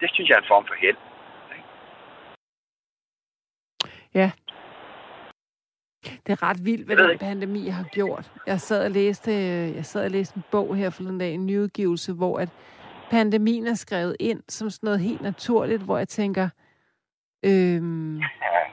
[0.00, 0.96] det synes jeg er en form for held.
[1.56, 1.68] Ikke?
[4.14, 4.30] Ja.
[6.26, 8.32] Det er ret vildt, hvad den pandemi har gjort.
[8.46, 9.32] Jeg sad og læste,
[9.76, 12.48] jeg sad og læste en bog her forleden dag, en nyudgivelse, hvor at
[13.10, 16.48] pandemien er skrevet ind som sådan noget helt naturligt, hvor jeg tænker,
[17.44, 18.22] øhm,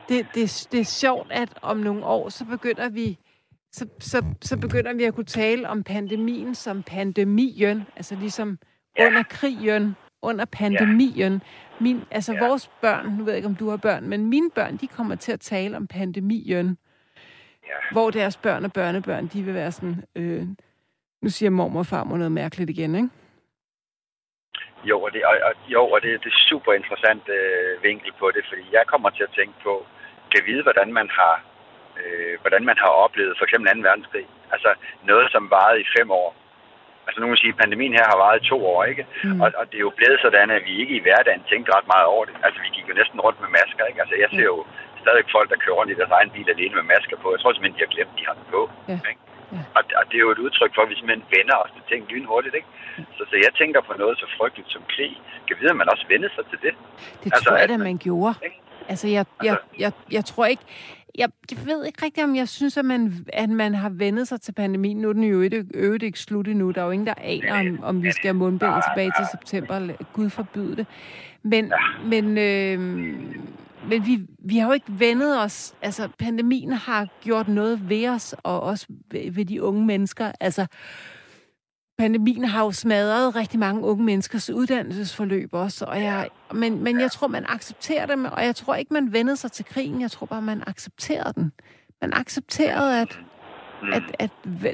[0.10, 3.18] det, det, det er sjovt, at om nogle år, så begynder vi
[3.72, 8.59] så, så, så begynder vi at kunne tale om pandemien som pandemien, altså ligesom
[8.97, 9.07] ja.
[9.07, 11.34] under krigen, under pandemien.
[11.34, 11.39] Ja.
[11.80, 12.47] Min, altså ja.
[12.47, 15.15] vores børn, nu ved jeg ikke, om du har børn, men mine børn, de kommer
[15.15, 16.78] til at tale om pandemien.
[17.67, 17.74] Ja.
[17.91, 20.47] Hvor deres børn og børnebørn, de vil være sådan, øh,
[21.22, 23.09] nu siger mormor og farmor noget mærkeligt igen, ikke?
[24.84, 28.32] Jo, og det, og, og, jo, og det, det er super interessant øh, vinkel på
[28.36, 29.86] det, fordi jeg kommer til at tænke på,
[30.32, 31.43] kan vide, hvordan man har,
[32.04, 33.88] øh, hvordan man har oplevet for eksempel 2.
[33.89, 34.26] verdenskrig.
[34.54, 34.70] Altså
[35.12, 36.30] noget, som varede i fem år.
[37.08, 39.04] Altså nu må sige, at pandemien her har varet i to år, ikke?
[39.24, 39.41] Mm.
[39.43, 42.08] Og, og det er jo blevet sådan, at vi ikke i hverdagen tænkte ret meget
[42.14, 42.36] over det.
[42.45, 44.02] Altså vi gik jo næsten rundt med masker, ikke?
[44.04, 44.60] Altså jeg ser jo
[45.04, 47.28] stadig folk, der kører rundt i deres egen bil alene med masker på.
[47.34, 48.62] Jeg tror simpelthen, de har glemt, de har den på.
[48.91, 48.97] Ja.
[49.12, 49.24] Ikke?
[49.56, 49.62] Ja.
[49.78, 52.02] Og, og det er jo et udtryk for, at vi simpelthen vender os til ting
[52.12, 52.70] lynhurtigt, ikke?
[52.97, 53.04] Ja.
[53.18, 55.14] Så, så jeg tænker på noget så frygteligt som krig.
[55.47, 56.74] Kan vide, at man også vende sig til det?
[57.24, 58.34] Det altså, tror jeg, man, man gjorde.
[58.47, 58.60] Ikke?
[58.91, 60.66] Altså, jeg, jeg, altså- jeg, jeg tror ikke...
[61.18, 64.41] Jeg, jeg ved ikke rigtigt, om jeg synes, at man, at man har vendet sig
[64.41, 64.97] til pandemien.
[64.97, 66.72] Nu er den jo ikke, øvrigt ikke slut endnu.
[66.72, 69.93] Der er jo ingen, der aner, om, om vi skal have mundbind tilbage til september.
[70.14, 70.88] Gud forbyde det.
[71.43, 71.74] Men,
[72.05, 72.80] men, øh,
[73.89, 75.74] men vi, vi har jo ikke vendet os.
[75.82, 80.32] Altså, pandemien har gjort noget ved os, og også ved, ved de unge mennesker.
[80.39, 80.66] Altså,
[82.00, 87.12] pandemien har jo smadret rigtig mange unge menneskers uddannelsesforløb også, og jeg, men, men jeg
[87.12, 90.02] tror, man accepterer det, og jeg tror ikke, man vendede sig til krigen.
[90.02, 91.52] Jeg tror bare, man accepterede den.
[92.02, 93.20] Man accepterede, at,
[93.93, 94.32] at, at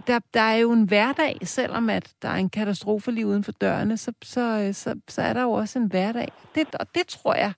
[0.08, 3.52] der, der er jo en hverdag, selvom at der er en katastrofe lige uden for
[3.52, 6.32] dørene, så, så, så, så er der jo også en hverdag.
[6.56, 7.54] Det, og det tror jeg,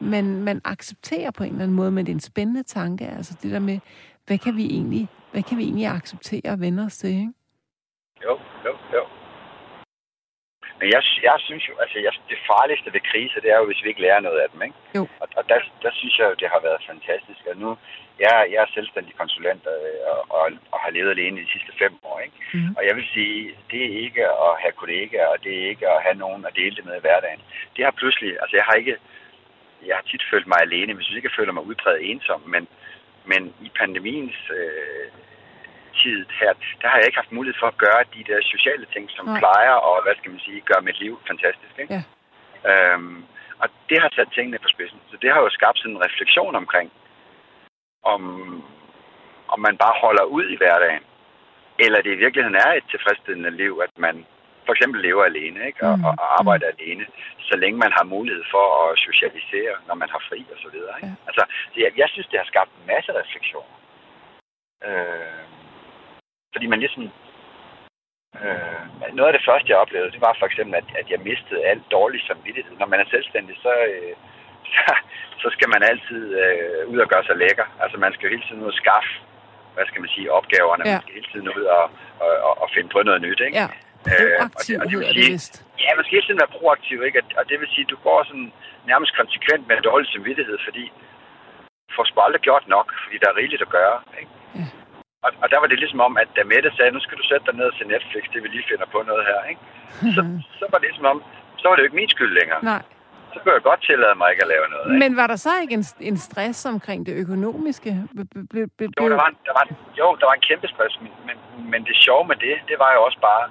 [0.00, 3.36] man, man accepterer på en eller anden måde, men det er en spændende tanke, altså
[3.42, 3.78] det der med,
[4.26, 7.32] hvad kan vi egentlig, hvad kan vi egentlig acceptere og vende os til, ikke?
[8.24, 9.02] Jo, jo, jo.
[10.78, 13.82] Men jeg, jeg synes jo, altså jeg, det farligste ved kriser, det er jo, hvis
[13.82, 14.76] vi ikke lærer noget af dem, ikke?
[14.96, 15.02] Jo.
[15.20, 17.42] Og, og der, der synes jeg jo, det har været fantastisk.
[17.50, 17.70] Og nu,
[18.20, 19.78] jeg, jeg er selvstændig konsulent og,
[20.12, 22.36] og, og, og har levet alene de sidste fem år, ikke?
[22.54, 22.74] Mm.
[22.78, 26.02] Og jeg vil sige, det er ikke at have kollegaer, og det er ikke at
[26.02, 27.42] have nogen at dele det med i hverdagen.
[27.76, 28.96] Det har pludselig, altså jeg har ikke,
[29.86, 32.40] jeg har tit følt mig alene, men jeg synes ikke, jeg føler mig udpræget ensom,
[32.54, 32.68] men,
[33.24, 35.08] men i pandemiens øh,
[36.02, 39.04] tid her, der har jeg ikke haft mulighed for at gøre de der sociale ting,
[39.16, 39.38] som Nej.
[39.42, 41.74] plejer og, hvad skal man sige, gøre mit liv fantastisk.
[41.82, 41.94] Ikke?
[41.94, 42.02] Ja.
[42.70, 43.24] Øhm,
[43.62, 45.00] og det har sat tingene på spidsen.
[45.10, 46.88] Så det har jo skabt sådan en refleksion omkring,
[48.02, 48.22] om,
[49.48, 51.04] om man bare holder ud i hverdagen,
[51.78, 54.26] eller det i virkeligheden er et tilfredsstillende liv, at man
[54.66, 55.80] for eksempel lever alene ikke?
[55.88, 56.04] Og, mm.
[56.04, 56.76] og arbejder mm.
[56.78, 57.04] alene,
[57.48, 60.94] så længe man har mulighed for at socialisere, når man har fri og så videre.
[60.98, 61.08] Ikke?
[61.08, 61.26] Ja.
[61.28, 61.42] Altså,
[61.76, 63.76] jeg, jeg synes, det har skabt en masse refleksioner.
[64.88, 65.44] Øh,
[66.54, 67.02] fordi man ligesom...
[68.44, 68.84] Øh,
[69.18, 71.84] noget af det første, jeg oplevede, det var for eksempel, at, at jeg mistede alt
[71.96, 72.72] dårlig samvittighed.
[72.80, 74.14] Når man er selvstændig, så, øh,
[74.74, 74.84] så,
[75.42, 77.66] så skal man altid øh, ud og gøre sig lækker.
[77.82, 79.12] Altså man skal jo hele tiden ud og skaffe,
[79.74, 80.82] hvad skal man sige, opgaverne.
[80.84, 80.92] Ja.
[80.92, 81.84] Man skal hele tiden ud og,
[82.24, 83.58] og, og, og finde på noget nyt, ikke?
[83.62, 83.68] Ja.
[84.38, 86.56] Proaktiv, øh, og det, og det vil sige, det Ja, man skal hele tiden være
[86.58, 87.18] proaktiv, ikke?
[87.38, 88.52] Og det vil sige, at du går sådan
[88.90, 90.84] nærmest konsekvent med en dårlig samvittighed, fordi
[91.88, 94.32] du får sgu aldrig gjort nok, fordi der er rigeligt at gøre, ikke?
[95.24, 97.46] Og, og der var det ligesom om, at da Mette sagde, nu skal du sætte
[97.48, 99.62] dig ned og se Netflix, det vi lige finder på noget her, ikke?
[100.14, 100.20] Så,
[100.60, 101.18] så var det ligesom om,
[101.60, 102.60] så var det jo ikke min skyld længere.
[102.74, 102.82] Nej.
[103.32, 104.86] Så kunne jeg godt tillade mig ikke at lave noget.
[104.86, 105.00] Ikke?
[105.02, 107.90] Men var der så ikke en, en stress omkring det økonomiske?
[108.52, 110.94] Ble, ble, jo, der var, en, der var, en, jo, der var en kæmpe stress,
[111.02, 111.36] men, men,
[111.72, 113.44] men det sjove med det, det var jo også bare,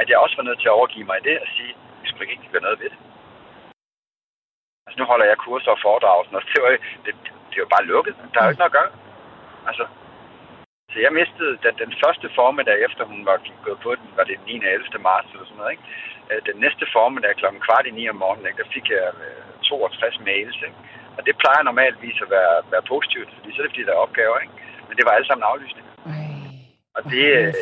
[0.00, 1.72] at jeg også var nødt til at overgive mig i det og sige,
[2.02, 2.98] vi skulle ikke gøre noget ved det.
[4.86, 6.70] Altså nu holder jeg kurser og foredrag, og det var,
[7.04, 7.14] det,
[7.50, 8.14] det var bare lukket.
[8.32, 8.90] Der er jo ikke noget at gøre.
[9.70, 9.84] Altså,
[10.92, 14.36] så jeg mistede den, den første formiddag, efter hun var gået på den, var det
[14.46, 14.66] 9.
[14.66, 14.98] og 11.
[15.08, 15.86] marts eller sådan noget, ikke?
[16.30, 18.60] Øh, den næste formiddag klokken kvart i 9 om morgenen, ikke?
[18.62, 19.04] der fik jeg
[19.62, 20.78] 62 øh, mails, ikke?
[21.16, 24.04] Og det plejer normalvis at være, være positivt, fordi så er det fordi, der er
[24.06, 24.54] opgaver, ikke?
[24.88, 25.92] Men det var alle sammen aflysninger.
[26.96, 27.52] Og det, øh,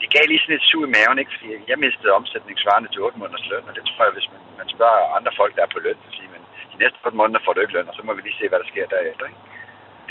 [0.00, 1.32] det gav lige sådan et sug i maven, ikke?
[1.34, 4.68] Fordi jeg mistede omsætningsvarende til 8 måneders løn, og det tror jeg, hvis man, man
[4.74, 6.42] spørger andre folk, der er på løn, så siger man,
[6.72, 8.60] de næste 8 måneder får du ikke løn, og så må vi lige se, hvad
[8.62, 9.40] der sker derefter, ikke?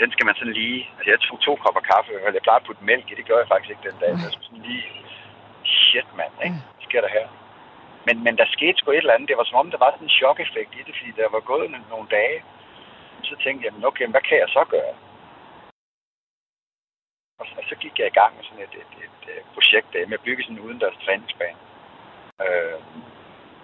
[0.02, 0.80] Den skal man sådan lige...
[0.96, 3.14] Altså, jeg tog to kopper kaffe, og jeg plejede at putte mælk i.
[3.18, 4.12] Det gjorde jeg faktisk ikke den dag.
[4.18, 4.86] Så jeg skulle sådan lige...
[5.82, 6.58] Shit, mand, ikke?
[6.76, 7.26] Hvad sker der her?
[8.06, 9.28] Men, men der skete sgu et eller andet.
[9.28, 11.66] Det var som om, der var sådan en chok-effekt i det, fordi der var gået
[11.92, 12.38] nogle dage.
[13.28, 14.94] Så tænkte jeg, okay, hvad kan jeg så gøre?
[17.40, 20.18] Og, og så gik jeg i gang med sådan et, et, et, et projekt med
[20.18, 21.58] at bygge sådan en udendørs træningsbane.
[22.44, 22.78] Øh,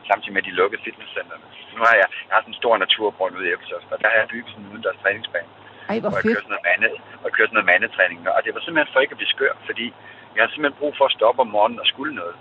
[0.08, 1.44] samtidig med de lukkede fitnesscenterne.
[1.76, 4.18] Nu har jeg, jeg har sådan en stor naturgrund ude i Ebeltoft, og der har
[4.20, 5.50] jeg bygget sådan en udendørs træningsbane.
[5.90, 6.26] Ej, hvor fedt.
[6.26, 8.18] Og jeg kørte noget, og kørte noget mandetræning.
[8.36, 9.86] Og det var simpelthen for ikke at blive skør, fordi
[10.32, 12.36] jeg havde simpelthen brug for at stoppe om morgenen og skulle noget.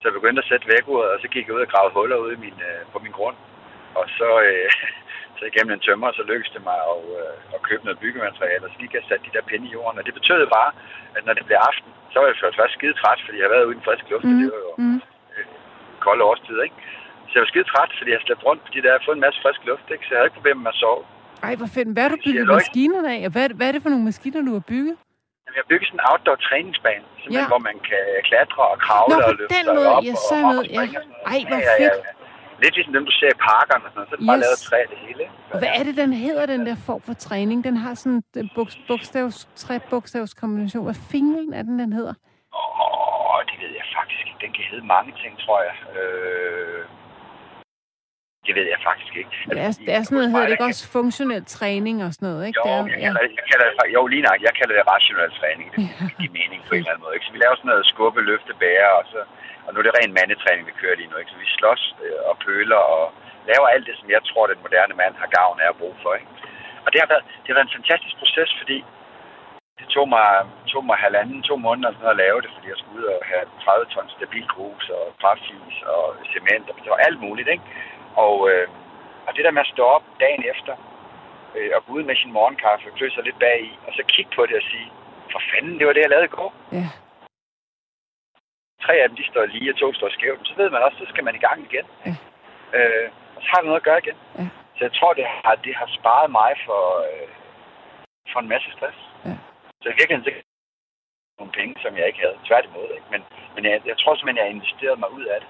[0.00, 2.34] Så jeg begyndte at sætte vækkeuret, og så gik jeg ud og gravede huller ude
[2.38, 3.36] i min, øh, på min grund.
[4.00, 4.70] Og så, øh,
[5.42, 8.70] Så igennem en tømmer, så lykkedes det mig at, øh, at købe noget byggemateriale, og
[8.70, 9.98] så lige sat de der pinde i jorden.
[9.98, 10.70] Og det betød bare,
[11.16, 13.68] at når det blev aften, så var jeg først skide træt, fordi jeg havde været
[13.68, 14.32] ude i den friske luft, mm.
[14.32, 15.00] og det var jo mm.
[15.34, 15.44] øh,
[16.06, 16.78] kold årstid, ikke?
[17.28, 19.26] Så jeg var skide træt, fordi jeg havde slæbt rundt, fordi der havde fået en
[19.26, 20.04] masse frisk luft, ikke?
[20.04, 21.04] Så jeg havde ikke problemer med at sove.
[21.46, 21.88] Ej, hvor fedt.
[21.94, 23.20] Hvad har du bygget maskinerne af?
[23.34, 24.96] Hvad, hvad er det for nogle maskiner, du har bygget?
[25.44, 27.04] Jamen, jeg har bygget sådan en outdoor træningsbane,
[27.36, 27.44] ja.
[27.52, 30.64] hvor man kan klatre og kravle Nå, og løfte den måde, op så og, og,
[30.76, 31.00] ja.
[31.32, 31.96] Ej, hvor ja, fedt.
[31.98, 32.62] Ja, ja.
[32.62, 34.08] Lidt ligesom dem, du ser i parkerne, og sådan noget.
[34.10, 34.30] så er det yes.
[34.30, 35.24] bare lavet træ det hele.
[35.52, 37.58] Og hvad er det, den hedder, den der form for træning?
[37.68, 38.50] Den har sådan en
[38.88, 40.84] bogstavs, tre bogstavs kombination.
[40.90, 42.14] Hvad finglen er den, den hedder?
[42.58, 44.40] Åh, det ved jeg faktisk ikke.
[44.44, 45.74] Den kan hedde mange ting, tror jeg.
[45.98, 46.80] Øh...
[48.46, 49.34] Det ved jeg faktisk ikke.
[49.50, 52.42] Det er, det er sådan noget, hedder det ikke også funktionel træning og sådan noget,
[52.48, 52.58] ikke?
[52.60, 53.38] Jo, det er, jeg, kalder, ja.
[53.40, 55.66] jeg kalder det, jo lige nok, jeg kalder det rationel træning.
[55.72, 55.80] Det
[56.18, 57.14] giver mening på en eller anden måde.
[57.16, 57.26] Ikke?
[57.26, 59.20] Så vi laver sådan noget skubbe, løfte, bære, og, så,
[59.66, 61.16] og nu er det ren mandetræning, vi kører lige nu.
[61.20, 61.32] Ikke?
[61.34, 63.04] Så vi slås øh, og pøler og
[63.50, 66.12] laver alt det, som jeg tror, den moderne mand har gavn af at bruge for.
[66.20, 66.30] Ikke?
[66.84, 68.78] Og det har, været, det har været en fantastisk proces, fordi
[69.80, 70.28] det tog mig,
[70.72, 73.44] tog mig halvanden, to måneder sådan at lave det, fordi jeg skulle ud og have
[73.64, 77.48] 30 tons stabil grus og kraftis og cement og alt muligt.
[77.54, 77.64] Ikke?
[78.16, 78.68] Og, øh,
[79.26, 80.74] og det der med at stå op dagen efter
[81.54, 84.30] øh, og gå ud med sin morgenkaffe, klø sig lidt bag i, og så kigge
[84.36, 84.88] på det og sige,
[85.32, 86.54] for fanden, det var det, jeg lavede i går.
[86.72, 86.86] Ja.
[88.84, 90.48] Tre af dem, de står lige, og to står skævt.
[90.48, 91.86] Så ved man også, så skal man i gang igen.
[92.06, 92.14] Ja.
[92.78, 94.18] Øh, og så har det noget at gøre igen.
[94.38, 94.46] Ja.
[94.76, 97.28] Så jeg tror, det har, det har sparet mig for, øh,
[98.32, 98.98] for en masse stress.
[99.24, 99.34] Ja.
[99.82, 100.32] Så i virkeligheden, så
[101.38, 102.38] nogle penge, som jeg ikke havde.
[102.48, 103.08] Tværtimod, ikke?
[103.10, 103.22] Men,
[103.54, 105.48] men jeg, jeg tror simpelthen, jeg har investeret mig ud af det.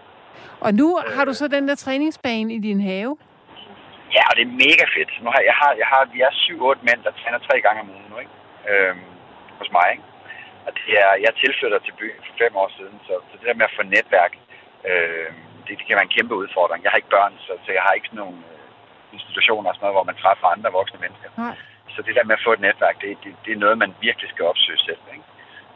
[0.61, 3.16] Og nu øh, har du så den der træningsbane i din have?
[4.16, 5.12] Ja, og det er mega fedt.
[5.24, 7.91] Nu har, jeg har, jeg har, vi er syv-otte mænd, der træner tre gange om
[7.95, 8.35] ugen nu, ikke?
[8.70, 9.05] Øhm,
[9.59, 10.05] hos mig, ikke?
[10.66, 13.61] Og det er, jeg tilflytter til byen for fem år siden, så, så det der
[13.61, 14.33] med at få netværk,
[14.91, 15.30] øh,
[15.64, 16.80] det, det kan være en kæmpe udfordring.
[16.83, 18.68] Jeg har ikke børn, så, så jeg har ikke sådan nogle øh,
[19.16, 21.28] institutioner og sådan noget, hvor man træffer andre voksne mennesker.
[21.45, 21.57] Nej.
[21.95, 24.28] Så det der med at få et netværk, det, det, det er noget, man virkelig
[24.30, 25.03] skal opsøge selv.
[25.14, 25.26] Ikke?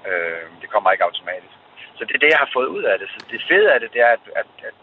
[0.08, 1.56] Øh, det kommer ikke automatisk.
[1.96, 3.08] Så det er det, jeg har fået ud af det.
[3.14, 4.76] Så det fede af det, det er, at, at, at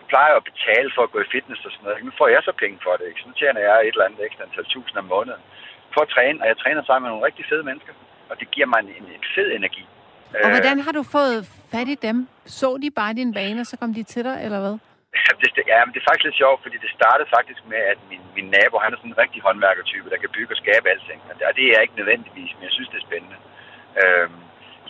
[0.00, 2.04] jeg plejer at betale for at gå i fitness og sådan noget.
[2.08, 3.04] Nu får jeg så penge for det.
[3.08, 3.20] Ikke?
[3.20, 5.42] Så nu tjener jeg et eller andet ekstra antal tusind om måneden
[5.94, 7.92] for at træne, og jeg træner sammen med nogle rigtig fede mennesker.
[8.30, 9.84] Og det giver mig en, en, en fed energi.
[10.44, 11.38] Og hvordan har du fået
[11.72, 12.28] fat i dem?
[12.58, 14.76] Så de bare din bane, og så kom de til dig, eller hvad?
[15.42, 18.22] det, ja, men det er faktisk lidt sjovt, fordi det startede faktisk med, at min,
[18.36, 21.20] min nabo, han er sådan en rigtig håndværkertype, der kan bygge og skabe alting.
[21.50, 23.38] Og det er ikke nødvendigvis, men jeg synes, det er spændende.
[24.02, 24.40] Øhm,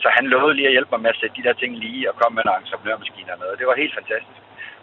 [0.02, 2.16] så han lovede lige at hjælpe mig med at sætte de der ting lige og
[2.20, 3.34] komme med nogle entreprenørmaskiner.
[3.52, 4.40] Og det var helt fantastisk.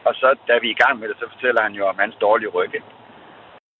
[0.07, 2.15] Og så, da vi er i gang med det, så fortæller han jo om hans
[2.25, 2.79] dårlige rygge.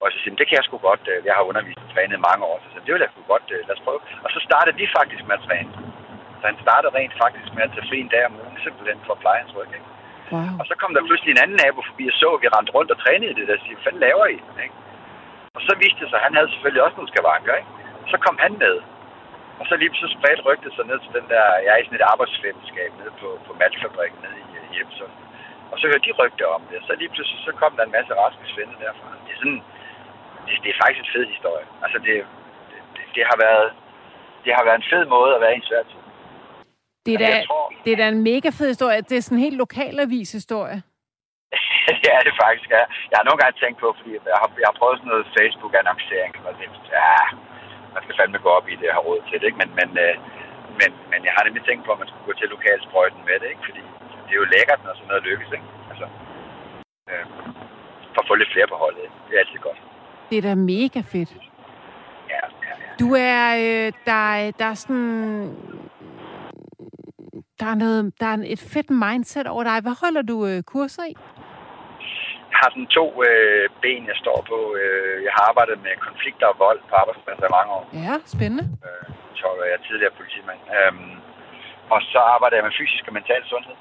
[0.04, 1.04] Og så siger det kan jeg sgu godt.
[1.12, 2.58] Øh, jeg har undervist og trænet mange år.
[2.64, 3.48] Så siger, det vil jeg sgu godt.
[3.56, 4.02] Øh, lad os prøve.
[4.26, 5.72] Og så startede vi faktisk med at træne.
[6.40, 9.14] Så han startede rent faktisk med at tage fri en dag om ugen, simpelthen for
[9.16, 9.72] at pleje hans ryg.
[9.78, 9.90] Ikke?
[10.34, 10.52] Wow.
[10.60, 12.92] Og så kom der pludselig en anden nabo forbi og så, at vi rendte rundt
[12.94, 13.58] og trænede det der.
[13.58, 14.38] Siger, hvad fanden laver I?
[14.66, 14.76] Ikke?
[15.58, 17.54] Og så viste det sig, at han havde selvfølgelig også nogle skavanker.
[17.62, 17.72] Ikke?
[18.04, 18.76] Og så kom han med.
[19.64, 21.99] Og så lige så spredte rygtet sig ned til den der, jeg er i sådan
[21.99, 25.14] et arbejdsfællesskab nede på, på Maltfabrikken nede i, i Ebsund.
[25.72, 26.78] Og så hørte de rygter om det.
[26.88, 29.07] Så lige pludselig så kom der en masse raske svende derfra.
[29.26, 29.61] Det er sådan,
[30.45, 31.66] det, det er faktisk en fed historie.
[31.84, 32.16] Altså det,
[32.95, 33.68] det, det, har været,
[34.43, 36.03] det har været en fed måde at være i en svær tid.
[37.05, 39.01] Det er, da, tror, det er da en mega fed historie.
[39.09, 40.78] Det er sådan en helt lokalavis historie.
[42.03, 42.84] det er det faktisk, ja.
[43.09, 46.34] Jeg har nogle gange tænkt på, fordi jeg har, jeg har prøvet sådan noget Facebook-annoncering,
[46.47, 46.68] og det,
[46.99, 47.16] ja,
[47.96, 49.62] man skal fandme gå op i det, jeg har råd til det, ikke?
[49.62, 50.16] Men, men, øh,
[50.80, 53.48] men, men jeg har nemlig tænkt på, at man skulle gå til lokalsprøjten med det,
[53.54, 53.64] ikke?
[53.68, 53.82] Fordi
[54.26, 55.68] det er jo lækkert, når sådan noget lykkes, ikke?
[55.91, 56.06] Altså,
[57.12, 57.26] øh,
[58.14, 59.18] for at få lidt flere på holdet, ikke?
[59.28, 59.80] Det er altid godt.
[60.30, 61.32] Det er da mega fedt.
[62.34, 62.89] Ja, ja, ja.
[63.02, 64.24] Du er, øh, der,
[64.60, 65.04] der er sådan
[67.60, 69.82] der er, noget, der er et fedt mindset over dig.
[69.82, 71.14] Hvad holder du øh, kurser i?
[72.64, 74.57] Jeg har sådan to øh, ben, jeg står på.
[74.82, 77.84] Øh, jeg har arbejdet med konflikter og vold på arbejdspladser i mange år.
[78.07, 78.66] Ja, spændende.
[78.86, 79.05] Øh,
[79.39, 80.61] så jeg er tidligere politimand.
[80.78, 81.16] Øhm,
[81.93, 83.78] og så arbejder jeg med fysisk og mental sundhed.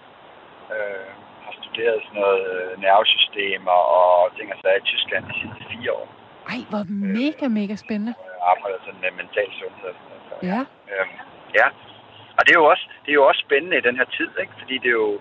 [0.74, 1.08] Øh,
[1.44, 5.92] har studeret sådan noget øh, nervesystemer og ting og sager i Tyskland de sidste fire
[6.00, 6.06] år.
[6.52, 6.84] Ej, hvor
[7.20, 8.14] mega, mega spændende.
[8.38, 10.24] Jeg arbejder sådan med mental sundhed og sådan noget.
[10.28, 10.60] Så, ja.
[10.92, 11.14] Øhm,
[11.60, 11.66] ja,
[12.36, 14.54] og det er jo også, det er jo også spændende i den her tid, ikke?
[14.60, 15.12] fordi det er jo,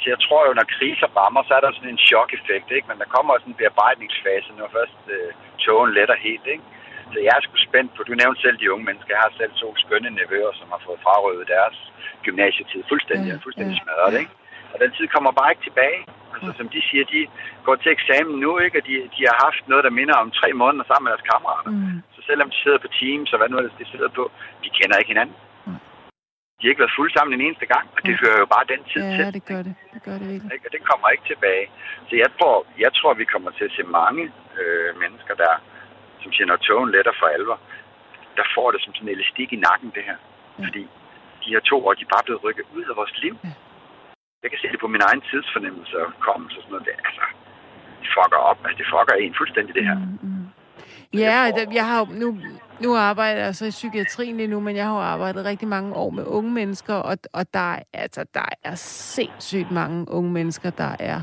[0.00, 2.88] altså jeg tror jo, når kriser rammer, så er der sådan en chok-effekt, ikke?
[2.90, 5.30] men der kommer også en bearbejdningsfase, når først øh,
[5.64, 6.46] togen letter helt.
[6.54, 6.66] Ikke?
[7.12, 9.52] Så jeg er sgu spændt på, du nævnte selv de unge mennesker, jeg har selv
[9.62, 11.76] to skønne nevøer, som har fået frarøvet deres
[12.24, 14.34] gymnasietid fuldstændig, ja, fuldstændig ja, smadret, ikke?
[14.72, 16.00] Og den tid kommer bare ikke tilbage.
[16.34, 17.20] Altså, som de siger, de
[17.66, 18.76] går til eksamen nu, ikke?
[18.80, 21.70] Og de, de har haft noget, der minder om tre måneder sammen med deres kammerater.
[21.70, 21.98] Mm.
[22.14, 24.24] Så selvom de sidder på Teams og hvad nu ellers de sidder på,
[24.64, 25.36] de kender ikke hinanden.
[26.60, 28.82] De har ikke været fulde sammen en eneste gang, og det hører jo bare den
[28.92, 29.24] tid ja, til.
[29.24, 29.74] Ja, det gør det.
[29.94, 30.52] Det gør det virkelig.
[30.54, 30.66] Ikke?
[30.68, 31.66] Og det kommer ikke tilbage.
[32.08, 34.24] Så jeg tror, jeg tror vi kommer til at se mange
[34.60, 35.52] øh, mennesker, der,
[36.22, 37.58] som siger, når togen letter for alvor,
[38.38, 40.18] der får det som sådan en elastik i nakken, det her.
[40.58, 40.64] Ja.
[40.66, 40.82] Fordi
[41.42, 43.34] de her to år, de er bare blevet rykket ud af vores liv.
[43.44, 43.54] Ja.
[44.42, 46.86] Jeg kan se det på min egen tidsfornemmelse og komme så sådan noget.
[46.86, 47.24] Det, altså,
[48.02, 48.58] det fucker op.
[48.66, 49.98] Altså, det fucker en fuldstændig, det her.
[49.98, 50.46] Mm, mm.
[51.24, 52.28] Ja, jeg, jeg har nu,
[52.82, 55.94] nu arbejder jeg så i psykiatrien lige nu, men jeg har jo arbejdet rigtig mange
[55.94, 60.96] år med unge mennesker, og, og der, altså, der er sindssygt mange unge mennesker, der
[60.98, 61.20] er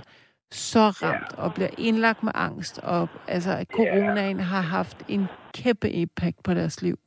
[0.51, 5.89] så ramt og bliver indlagt med angst, og altså, at coronaen har haft en kæmpe
[5.89, 6.97] impact på deres liv.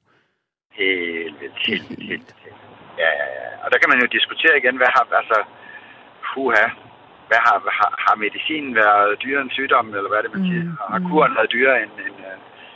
[0.73, 2.35] Helt helt, helt, helt.
[2.99, 3.49] Ja, ja, ja.
[3.65, 5.39] Og der kan man jo diskutere igen, hvad har, altså,
[6.35, 6.67] huha,
[7.29, 10.65] hvad har, har, har medicinen været dyrere end sygdommen, eller hvad er det, man siger?
[10.65, 11.09] Mm, har mm.
[11.09, 12.17] kuren været dyrere end, end,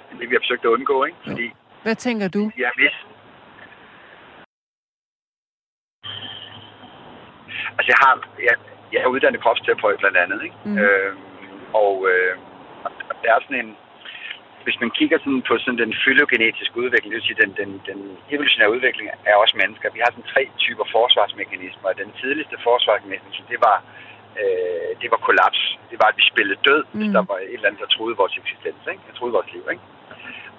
[0.08, 1.18] end det, vi har forsøgt at undgå, ikke?
[1.28, 1.46] Fordi,
[1.84, 2.42] hvad tænker du?
[2.58, 2.94] Ja, hvis,
[7.78, 8.14] Altså, jeg har,
[8.48, 8.54] jeg,
[8.92, 10.56] jeg er uddannet kropsterapeut blandt andet, ikke?
[10.64, 10.78] Mm.
[10.78, 11.12] Øh,
[11.82, 12.32] og øh,
[13.22, 13.70] der er sådan en,
[14.64, 17.98] hvis man kigger sådan på sådan den fylogenetiske udvikling, det vil sige den, den, den
[18.34, 22.00] evolutionære udvikling af os mennesker, vi har sådan tre typer forsvarsmekanismer.
[22.02, 23.76] Den tidligste forsvarsmekanisme, det var,
[24.40, 25.60] øh, det var kollaps.
[25.90, 26.98] Det var, at vi spillede død, mm.
[26.98, 29.02] hvis der var et eller andet, der troede vores eksistens, ikke?
[29.08, 29.84] Jeg troede vores liv, ikke?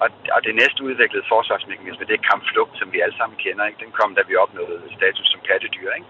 [0.04, 3.84] Og, og det næste udviklede forsvarsmekanisme, det er kampflugt, som vi alle sammen kender, ikke?
[3.86, 6.10] Den kom, da vi opnåede status som pattedyr, ikke?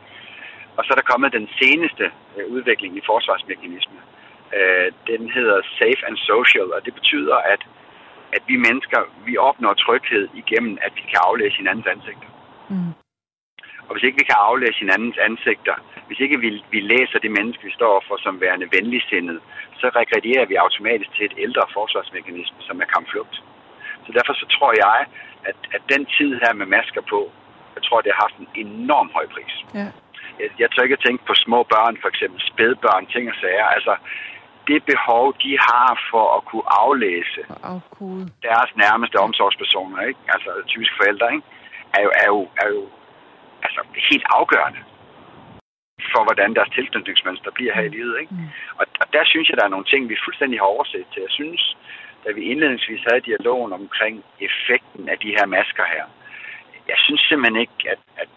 [0.77, 2.05] Og så er der kommet den seneste
[2.37, 3.99] øh, udvikling i forsvarsmekanisme.
[4.57, 7.61] Øh, den hedder Safe and Social, og det betyder, at,
[8.35, 12.29] at vi mennesker, vi opnår tryghed igennem, at vi kan aflæse hinandens ansigter.
[12.69, 12.93] Mm.
[13.87, 15.75] Og hvis ikke vi kan aflæse hinandens ansigter,
[16.07, 19.39] hvis ikke vi, vi læser det menneske, vi står for som værende venligsindet,
[19.79, 23.35] så regredierer vi automatisk til et ældre forsvarsmekanisme, som er kampflugt.
[24.05, 24.99] Så derfor så tror jeg,
[25.49, 27.19] at, at den tid her med masker på,
[27.75, 29.55] jeg tror, det har haft en enorm høj pris.
[29.73, 29.87] Ja
[30.39, 33.67] jeg, jeg tør ikke at tænke på små børn, for eksempel spædbørn, ting og sager.
[33.77, 33.93] Altså,
[34.67, 37.41] det behov, de har for at kunne aflæse
[37.71, 40.19] oh, deres nærmeste omsorgspersoner, ikke?
[40.33, 41.47] altså typisk forældre, ikke?
[41.97, 42.83] Er, jo, er, jo, er jo
[43.65, 44.81] altså, helt afgørende
[46.13, 47.95] for, hvordan deres tilknytningsmønster bliver her i mm.
[47.97, 48.15] livet.
[48.21, 48.33] Ikke?
[48.33, 48.49] Mm.
[48.79, 51.21] Og, og der synes jeg, der er nogle ting, vi fuldstændig har overset til.
[51.27, 51.61] Jeg synes,
[52.25, 56.05] da vi indledningsvis havde dialogen omkring effekten af de her masker her,
[56.91, 58.29] jeg synes simpelthen ikke, at, at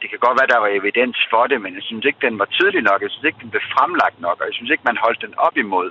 [0.00, 2.48] det kan godt være, der var evidens for det, men jeg synes ikke, den var
[2.56, 3.02] tydelig nok.
[3.02, 5.56] Jeg synes ikke, den blev fremlagt nok, og jeg synes ikke, man holdt den op
[5.56, 5.88] imod,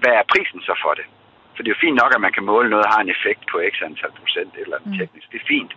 [0.00, 1.06] hvad er prisen så for det?
[1.54, 3.56] For det er jo fint nok, at man kan måle noget, har en effekt på
[3.72, 4.98] x antal procent eller andet mm.
[4.98, 5.26] teknisk.
[5.32, 5.72] Det er fint.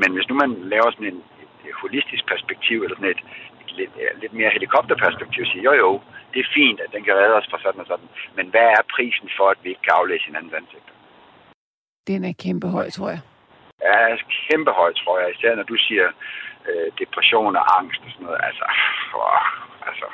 [0.00, 1.22] Men hvis nu man laver sådan en,
[1.68, 3.22] et holistisk perspektiv, eller sådan et,
[3.62, 3.92] et lidt,
[4.22, 5.92] lidt mere helikopterperspektiv, siger jo jo,
[6.32, 8.08] det er fint, at den kan redde os fra sådan og sådan.
[8.36, 10.94] Men hvad er prisen for, at vi ikke kan aflæse hinandens ansigter?
[12.10, 13.20] Den er kæmpe høj, tror jeg.
[13.86, 14.16] Ja,
[14.50, 15.28] kæmpe høj, tror jeg.
[15.30, 16.06] Især når du siger
[16.68, 18.40] øh, depression og angst og sådan noget.
[18.48, 18.64] Altså,
[19.10, 19.26] for,
[19.90, 20.06] altså.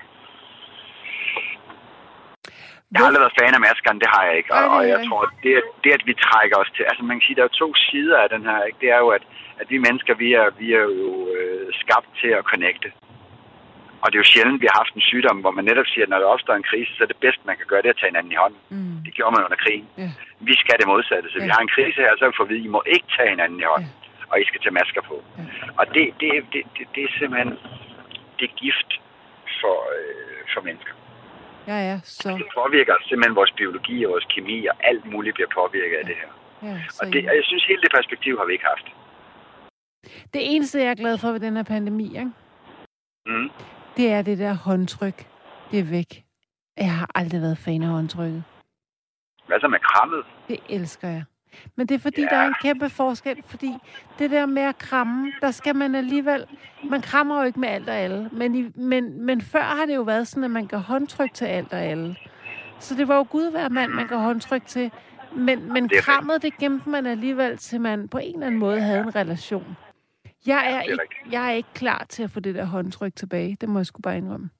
[2.90, 4.54] Jeg har aldrig været fan af maskerne, det har jeg ikke.
[4.54, 5.52] Og, og jeg tror, det,
[5.84, 6.82] det, at vi trækker os til...
[6.90, 8.62] Altså, man kan sige, der er to sider af den her.
[8.68, 8.78] Ikke?
[8.82, 9.24] Det er jo, at,
[9.60, 12.88] at vi mennesker, vi er, vi er jo øh, skabt til at connecte.
[14.04, 16.12] Og det er jo sjældent, vi har haft en sygdom, hvor man netop siger, at
[16.12, 18.10] når der opstår en krise, så er det bedste, man kan gøre, det at tage
[18.12, 18.60] hinanden i hånden.
[18.74, 18.96] Mm.
[19.06, 19.86] Det gjorde man under krigen.
[19.98, 20.12] Yeah.
[20.48, 21.26] Vi skal det modsatte.
[21.30, 21.46] Så yeah.
[21.46, 23.66] vi har en krise her, så får vi at I må ikke tage hinanden i
[23.72, 23.90] hånden.
[23.90, 24.30] Yeah.
[24.30, 25.16] Og I skal tage masker på.
[25.22, 25.78] Yeah.
[25.78, 27.52] Og det, det, det, det, det er simpelthen
[28.38, 28.90] det er gift
[29.60, 30.94] for, øh, for mennesker.
[31.70, 31.96] Ja, ja.
[32.20, 32.28] Så...
[32.42, 36.02] Det påvirker simpelthen vores biologi og vores kemi, og alt muligt bliver påvirket ja.
[36.02, 36.30] af det her.
[36.68, 38.86] Ja, og det, jeg synes, hele det perspektiv har vi ikke haft.
[40.34, 42.32] Det eneste, jeg er glad for ved den her pandemi, ikke?
[43.26, 43.50] Mm
[43.96, 45.26] det er det der håndtryk.
[45.70, 46.24] Det er væk.
[46.76, 48.44] Jeg har aldrig været fan af håndtrykket.
[49.46, 50.24] Hvad så med krammet?
[50.48, 51.24] Det elsker jeg.
[51.76, 52.26] Men det er fordi, ja.
[52.26, 53.74] der er en kæmpe forskel, fordi
[54.18, 56.46] det der med at kramme, der skal man alligevel...
[56.90, 59.94] Man krammer jo ikke med alt og alle, men, i, men, men før har det
[59.94, 62.16] jo været sådan, at man kan håndtrykke til alt og alle.
[62.78, 64.90] Så det var jo Gud hver mand, man kan håndtrykke til.
[65.36, 68.80] Men, men det krammet, det gemte man alligevel, til man på en eller anden måde
[68.80, 69.76] havde en relation.
[70.52, 73.56] Jeg er, ja, ikke, jeg er ikke klar til at få det der håndtryk tilbage.
[73.60, 74.50] Det må jeg sgu bare indrømme.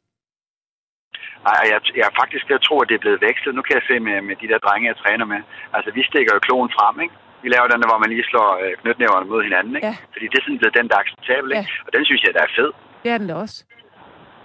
[1.48, 3.54] Nej, jeg, jeg faktisk jeg tror, at det er blevet vekslet.
[3.54, 5.40] Nu kan jeg se med, med de der drenge, jeg træner med.
[5.76, 7.14] Altså, vi stikker jo kloen frem, ikke?
[7.44, 9.86] Vi laver den der, hvor man lige slår øh, knytnæverne mod hinanden, ikke?
[9.86, 9.96] Ja.
[10.14, 11.70] Fordi det er sådan blevet den, der er acceptabel, ikke?
[11.74, 11.84] Ja.
[11.86, 12.70] Og den synes jeg, der er fed.
[13.02, 13.58] Det er den da også.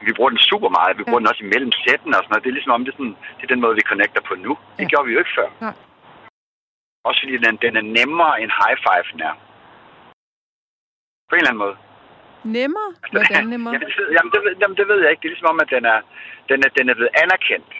[0.08, 0.98] Vi bruger den super meget.
[1.00, 1.10] Vi ja.
[1.10, 2.44] bruger den også imellem sætten og sådan noget.
[2.44, 4.54] Det er ligesom om, det er, sådan, det er den måde, vi connecter på nu.
[4.78, 4.90] Det ja.
[4.92, 5.50] gjorde vi jo ikke før.
[5.66, 5.72] Ja.
[7.08, 9.36] Også fordi den, den er nemmere end high five er.
[11.30, 11.76] På en eller anden måde.
[12.58, 12.90] Nemmere?
[13.04, 13.74] Altså, Hvordan nemmere?
[13.74, 15.22] jamen, det, jamen, det, jamen, det ved jeg ikke.
[15.22, 16.00] Det er ligesom om, at den er,
[16.50, 17.72] den er, den er blevet anerkendt.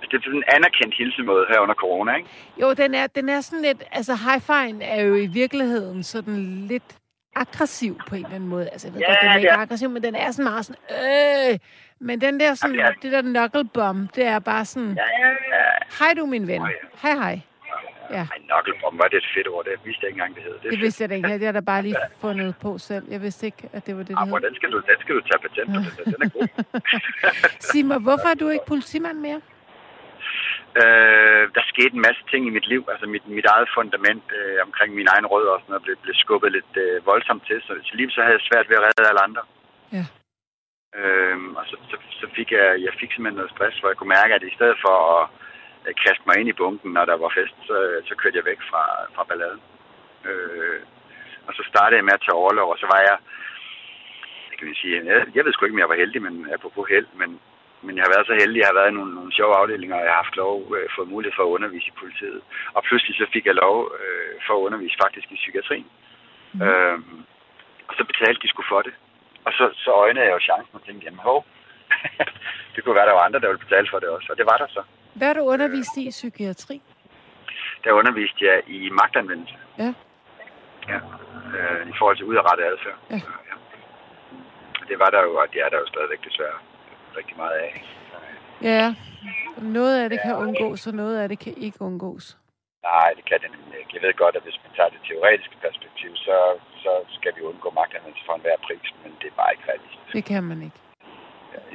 [0.00, 2.28] Altså, det er sådan en anerkendt hilsemåde her under corona, ikke?
[2.62, 3.80] Jo, den er, den er sådan lidt...
[3.98, 6.90] Altså, high five er jo i virkeligheden sådan lidt
[7.36, 8.68] aggressiv på en eller anden måde.
[8.68, 9.60] Altså, jeg ved ja, godt, den er ikke ja.
[9.62, 11.58] aggressiv, men den er sådan meget sådan, øh,
[12.00, 15.28] men den der sådan, ja, det der knuckle bomb, det er bare sådan, ja, ja,
[15.28, 16.04] ja.
[16.04, 17.08] hej du min ven, oh, ja.
[17.08, 17.40] hej hej.
[18.10, 18.24] Ja.
[18.32, 19.64] Ej, knucklebomb, var det et fedt ord?
[19.64, 20.54] Det vidste jeg ikke engang, det hed.
[20.62, 21.38] Det, det vidste jeg da ikke.
[21.40, 23.04] Det har da bare lige fundet på selv.
[23.14, 24.40] Jeg vidste ikke, at det var det, det hed.
[24.48, 25.80] Den skal, du, den skal du tage patent på.
[25.96, 26.48] Den, den er god.
[27.70, 29.40] Sig mig, hvorfor er du ikke politimand mere?
[30.82, 32.82] Øh, der skete en masse ting i mit liv.
[32.92, 36.14] Altså mit, mit eget fundament øh, omkring min egen rødder og sådan noget blev, blev
[36.14, 37.58] skubbet lidt øh, voldsomt til.
[37.66, 39.42] Så, så lige så havde jeg svært ved at redde alle andre.
[39.96, 40.04] Ja.
[40.98, 44.16] Øh, og så, så, så fik jeg, jeg fik simpelthen noget stress, hvor jeg kunne
[44.18, 45.22] mærke, at i stedet for at
[46.04, 47.76] kaste mig ind i bunken, når der var fest, så,
[48.08, 49.62] så kørte jeg væk fra, fra balladen.
[50.28, 50.80] Øh,
[51.46, 53.16] og så startede jeg med at tage overlov, og så var jeg,
[54.50, 56.86] det kan sige, jeg, jeg ved sgu ikke, om jeg var heldig, men jeg på
[56.92, 57.40] held, men
[57.86, 60.04] men jeg har været så heldig, jeg har været i nogle, nogle sjove afdelinger, og
[60.04, 62.40] jeg har haft lov, øh, fået mulighed for at undervise i politiet.
[62.76, 65.88] Og pludselig så fik jeg lov øh, for at undervise faktisk i psykiatrien.
[66.52, 66.62] Mm.
[66.62, 67.18] Øhm,
[67.88, 68.94] og så betalte de sgu for det.
[69.46, 71.38] Og så, så øjnede jeg jo chancen og tænkte, jamen hov,
[72.74, 74.28] det kunne være, der var andre, der ville betale for det også.
[74.32, 74.82] Og det var der så.
[75.14, 76.82] Hvad har du undervist i psykiatri?
[77.84, 79.54] Der underviste jeg i magtanvendelse.
[79.78, 79.94] Ja.
[80.88, 80.98] Ja,
[81.58, 82.98] øh, i forhold til udrettet adfærd.
[83.10, 83.14] Ja.
[83.14, 83.54] ja.
[84.88, 86.58] Det var der jo, og det er der jo stadigvæk desværre
[87.18, 87.72] rigtig meget af.
[88.62, 88.94] Ja,
[89.58, 92.36] noget af det kan undgås, og noget af det kan ikke undgås.
[92.82, 93.90] Nej, det kan det nemlig ikke.
[93.96, 96.36] Jeg ved godt, at hvis man tager det teoretiske perspektiv, så,
[96.84, 100.12] så skal vi undgå magtanvendelse for enhver pris, men det er bare ikke realistisk.
[100.12, 100.78] Det kan man ikke.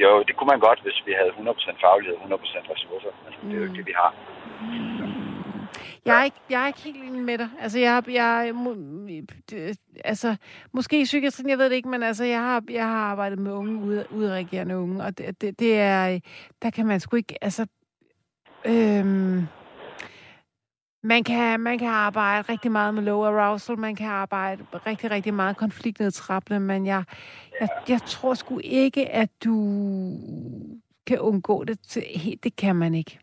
[0.04, 3.50] Jo, det kunne man godt, hvis vi havde 100% faglighed og 100% ressourcer, men mm.
[3.50, 4.12] det er jo ikke det, vi har.
[4.62, 5.20] Mm.
[6.06, 7.50] Jeg er ikke, jeg er ikke helt enig med dig.
[7.60, 8.54] Altså, jeg, jeg,
[10.06, 10.36] altså,
[10.72, 13.52] måske i psykiatrien, jeg ved det ikke, men altså, jeg har, jeg har arbejdet med
[13.52, 16.20] unge, udreagerende unge, og det, det, det er,
[16.62, 17.68] der kan man sgu ikke, altså,
[18.66, 19.48] øhm,
[21.04, 25.34] man kan, man kan arbejde rigtig meget med low arousal, man kan arbejde rigtig, rigtig
[25.34, 27.04] meget konfliktnedtrappende, men jeg,
[27.60, 29.56] jeg, jeg tror sgu ikke, at du
[31.08, 31.80] kan undgå det.
[32.44, 33.20] Det kan man ikke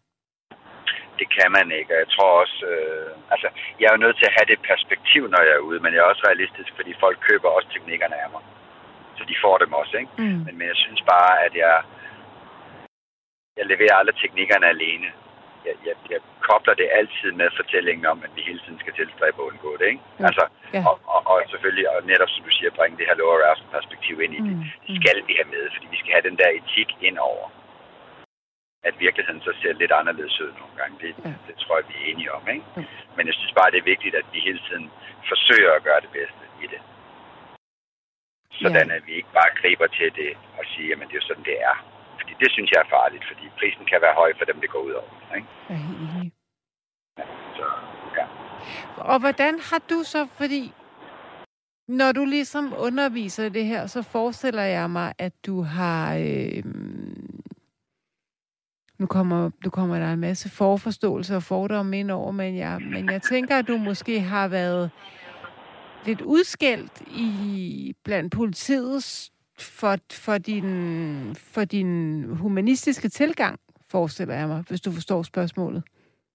[1.20, 3.48] det kan man ikke, og jeg tror også, øh, altså,
[3.78, 6.00] jeg er jo nødt til at have det perspektiv, når jeg er ude, men jeg
[6.02, 8.42] er også realistisk, fordi folk køber også teknikkerne af mig.
[9.18, 10.12] Så de får dem også, ikke?
[10.18, 10.40] Mm.
[10.44, 11.76] Men, men jeg synes bare, at jeg,
[13.58, 15.08] jeg leverer alle teknikkerne alene.
[15.68, 19.38] Jeg, jeg, jeg kobler det altid med fortællingen om, at vi hele tiden skal tilstræbe
[19.40, 20.02] at undgå det, ikke?
[20.18, 20.24] Mm.
[20.28, 20.44] Altså,
[20.74, 20.86] yeah.
[20.88, 24.34] og, og, og, selvfølgelig, og netop som du siger, bringe det her lower perspektiv ind
[24.38, 24.46] i mm.
[24.48, 24.56] det.
[24.86, 27.46] Det skal vi have med, fordi vi skal have den der etik ind over
[28.88, 30.94] at virkeligheden så ser lidt anderledes ud nogle gange.
[31.02, 31.34] Det, ja.
[31.46, 32.42] det tror jeg, vi er enige om.
[32.54, 32.64] Ikke?
[32.76, 32.84] Ja.
[33.16, 34.90] Men jeg synes bare, det er vigtigt, at vi hele tiden
[35.30, 36.80] forsøger at gøre det bedste i det.
[38.60, 38.96] Sådan ja.
[38.96, 41.76] at vi ikke bare griber til det og siger, at det er sådan, det er.
[42.26, 44.78] Fordi det synes jeg er farligt, fordi prisen kan være høj for dem, det går
[44.78, 45.36] ud over.
[45.36, 45.48] Ikke?
[45.68, 46.32] Jeg er enig.
[47.18, 47.24] Ja,
[47.56, 47.64] så,
[48.16, 48.26] ja.
[48.96, 50.72] Og hvordan har du så, fordi
[51.88, 56.64] når du ligesom underviser det her, så forestiller jeg mig, at du har øh,
[58.98, 63.10] nu kommer, nu kommer der en masse forforståelse og fordomme ind over, men jeg, men
[63.10, 64.90] jeg tænker, at du måske har været
[66.04, 69.30] lidt udskældt i blandt politiet
[69.60, 75.82] for, for, din, for din humanistiske tilgang, forestiller jeg mig, hvis du forstår spørgsmålet.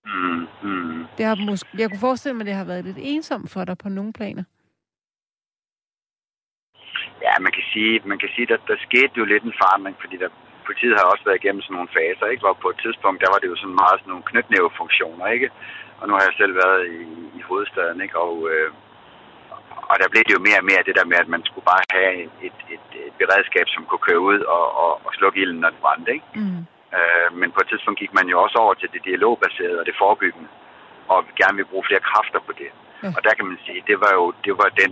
[0.05, 1.05] Mm, mm.
[1.17, 3.77] Det har måske, jeg kunne forestille mig, at det har været lidt ensomt for dig
[3.77, 4.43] på nogle planer.
[7.25, 10.17] Ja, man kan sige, man kan sige at der, skete jo lidt en forandring, fordi
[10.23, 10.29] der,
[10.67, 12.43] politiet har også været igennem sådan nogle faser, ikke?
[12.43, 15.49] Hvor på et tidspunkt, der var det jo sådan meget sådan nogle knytnævefunktioner, ikke?
[15.99, 17.01] Og nu har jeg selv været i,
[17.39, 18.17] i hovedstaden, ikke?
[18.27, 18.69] Og, øh,
[19.89, 21.85] og der blev det jo mere og mere det der med, at man skulle bare
[21.95, 25.59] have et, et, et, et beredskab, som kunne køre ud og, og, og slukke ilden,
[25.61, 26.29] når det brændte, ikke?
[26.35, 26.61] Mm.
[26.97, 30.01] Øh, men på et tidspunkt gik man jo også over til det dialogbaserede og det
[30.03, 30.49] forebyggende,
[31.07, 32.69] og gerne vil bruge flere kræfter på det.
[33.03, 33.09] Ja.
[33.15, 34.91] Og der kan man sige, det var jo det var den,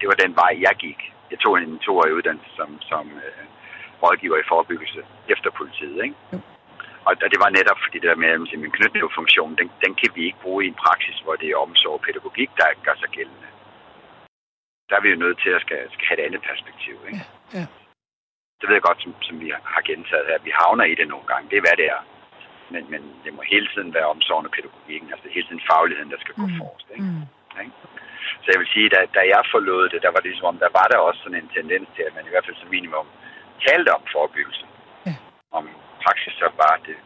[0.00, 1.00] det var den vej, jeg gik.
[1.30, 3.44] Jeg tog en toårig uddannelse som, som øh,
[4.02, 6.04] rådgiver i forebyggelse efter politiet.
[6.04, 6.16] Ikke?
[6.32, 6.42] Mm.
[7.08, 10.10] Og, og det var netop fordi det der med, at min knytnævefunktion, den, den kan
[10.14, 13.10] vi ikke bruge i en praksis, hvor det er omsorg og pædagogik, der gør sig
[13.16, 13.48] gældende.
[14.90, 16.94] Der er vi jo nødt til at skal, skal have et andet perspektiv.
[17.08, 17.20] Ikke?
[17.54, 17.66] Ja, ja.
[18.58, 20.38] Det ved jeg godt, som, som vi har gentaget her.
[20.48, 21.50] Vi havner i det nogle gange.
[21.50, 22.02] Det er, hvad det er.
[22.72, 25.08] Men, men det må hele tiden være omsorgen og pædagogikken.
[25.10, 26.58] Altså det er hele tiden fagligheden, der skal gå mm.
[26.60, 26.88] forrest.
[26.94, 27.04] Ikke?
[27.04, 27.24] Mm.
[27.62, 27.72] Ikke?
[28.42, 30.72] Så jeg vil sige, da, da jeg forlod det, der var det ligesom om, der
[30.78, 33.06] var der også sådan en tendens til, at man i hvert fald som minimum
[33.66, 34.64] talte om forebyggelse.
[35.06, 35.14] Ja.
[35.58, 35.64] Om
[36.04, 36.96] praksis så bare, det,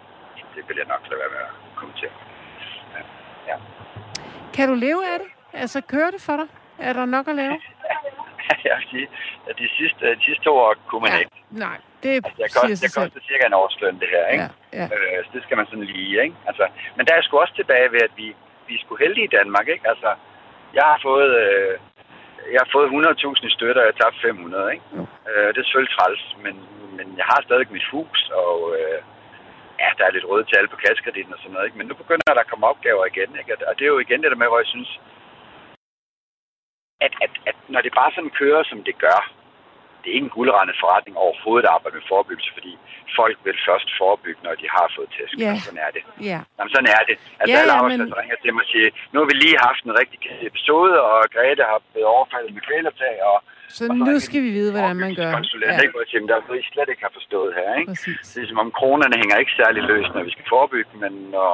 [0.54, 2.14] det vil jeg nok lade være med at kommentere.
[2.94, 3.02] Ja.
[3.50, 3.56] ja.
[4.56, 5.30] Kan du leve af det?
[5.62, 6.48] Altså, kører det for dig?
[6.78, 7.56] Er der nok at lave?
[8.64, 9.08] jeg vil sige,
[9.48, 11.18] at de sidste, de sidste to år kunne man ja.
[11.18, 11.36] ikke.
[11.50, 14.48] Nej, det altså, jeg koster, det koster cirka en årsløn, det her, ikke?
[14.72, 14.84] Ja, ja.
[14.94, 16.36] Øh, så det skal man sådan lige, ikke?
[16.46, 16.64] Altså,
[16.96, 18.26] men der er sgu også tilbage ved, at vi,
[18.68, 19.88] vi er sgu heldige i Danmark, ikke?
[19.88, 20.10] Altså,
[20.74, 21.78] jeg har fået øh,
[22.52, 24.84] jeg har fået 100.000 i støtte, og jeg har tabt 500, ikke?
[24.96, 25.02] Jo.
[25.28, 26.54] Øh, det er selvfølgelig træls, men,
[26.96, 28.98] men jeg har stadig mit hus, og øh,
[29.82, 31.78] ja, der er lidt røde tal på kaskreditten og sådan noget, ikke?
[31.78, 33.52] Men nu begynder der at komme opgaver igen, ikke?
[33.68, 34.90] Og det er jo igen det der med, hvor jeg synes,
[37.06, 39.20] at, at, at når det bare sådan kører, som det gør,
[40.00, 42.72] det er ikke en guldrendet forretning overhovedet at arbejde med forebyggelse, fordi
[43.18, 45.34] folk vil først forebygge, når de har fået tæsk.
[45.44, 45.56] Yeah.
[45.66, 46.02] Sådan er det.
[46.28, 46.40] Yeah.
[46.56, 47.16] Jamen, sådan er det.
[47.40, 49.82] Altså, Ja, alle arbejdspladser men- ringer til mig og siger, nu har vi lige haft
[49.88, 50.18] en rigtig
[50.50, 53.36] episode, og Grete har blevet overfaldet med kvælertag, og
[53.76, 55.30] Så og nu er skal vi vide, hvordan man gør.
[55.30, 55.80] Ja.
[55.82, 55.92] ikke?
[55.94, 57.90] Hvor jeg siger, "Men der er I slet ikke har forstået her, ikke?
[57.92, 58.20] Præcis.
[58.34, 61.50] Det er som om kronerne hænger ikke særlig løst, når vi skal forebygge, men når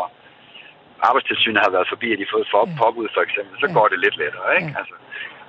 [1.08, 2.72] arbejdstilsynet har været forbi, og de har fået for, Ja.
[2.82, 3.72] påbud for eksempel, så Ja.
[3.78, 4.70] går det lidt lettere, ikke?
[4.74, 4.78] Ja.
[4.80, 4.94] Altså,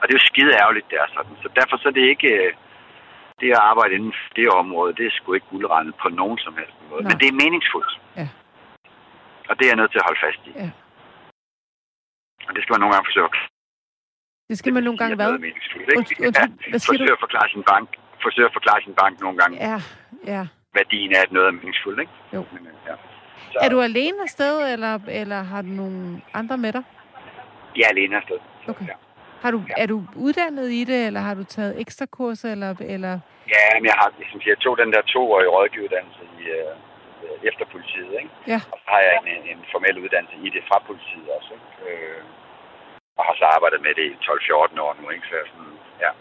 [0.01, 1.35] og det er jo skide ærgerligt, det er sådan.
[1.43, 2.29] Så derfor så er det ikke...
[2.41, 2.53] øh,
[3.41, 6.53] Det at arbejde inden for det område, det er sgu ikke guldrendet på nogen som
[6.59, 7.01] helst måde.
[7.03, 7.09] Nej.
[7.09, 7.93] Men det er meningsfuldt.
[8.19, 8.27] Ja.
[9.49, 10.51] Og det er jeg nødt til at holde fast i.
[10.63, 10.69] Ja.
[12.47, 13.35] Og det skal man nogle gange forsøge at
[14.49, 15.29] Det skal man nogle gange hvad?
[15.29, 15.33] er?
[15.33, 16.31] Undskyld, undskyld,
[16.71, 16.97] hvad siger du?
[16.97, 17.87] forsøge at forklare sin bank.
[18.25, 19.77] Forsøge at forklare sin bank nogle gange, Ja,
[20.33, 20.43] ja.
[20.77, 22.13] værdien af, at noget er meningsfuldt, ikke?
[22.35, 22.41] Jo.
[22.53, 22.95] Men, øh, ja.
[23.51, 26.83] Så, Er du alene afsted, eller, eller har du nogle andre med dig?
[27.77, 28.39] Jeg er alene afsted.
[28.71, 28.87] Okay.
[28.91, 28.95] Ja.
[29.43, 33.19] Har du, er du uddannet i det, eller har du taget ekstra kurser, eller, eller
[33.55, 36.73] Ja, men jeg har, som siger, jeg tog den der toårige rådgiveruddannelse i, øh,
[37.49, 38.31] efter politiet, ikke?
[38.53, 38.59] Ja.
[38.73, 41.69] Og så har jeg en, en, formel uddannelse i det fra politiet også, ikke?
[41.89, 42.21] Øh,
[43.17, 45.27] og har så arbejdet med det i 12-14 år nu, ikke?
[45.31, 45.73] Så, sådan,
[46.03, 46.11] ja.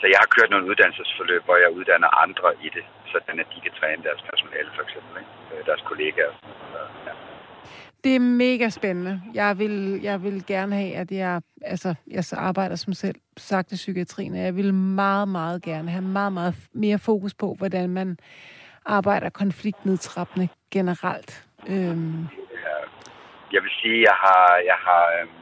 [0.00, 3.60] så jeg har kørt nogle uddannelsesforløb, hvor jeg uddanner andre i det, sådan at de
[3.64, 5.32] kan træne deres personale, for eksempel, ikke?
[5.52, 6.34] Øh, Deres kollegaer.
[6.72, 7.12] Så, ja.
[8.04, 9.22] Det er mega spændende.
[9.34, 11.40] Jeg vil, jeg vil gerne have, at jeg...
[11.62, 15.90] Altså, jeg så arbejder som selv sagt i psykiatrien, og jeg vil meget, meget gerne
[15.90, 18.18] have meget, meget mere fokus på, hvordan man
[18.86, 21.46] arbejder konfliktnedtrappende generelt.
[21.68, 22.26] Øhm,
[23.54, 25.34] Jeg vil sige, jeg har, jeg har, øhm,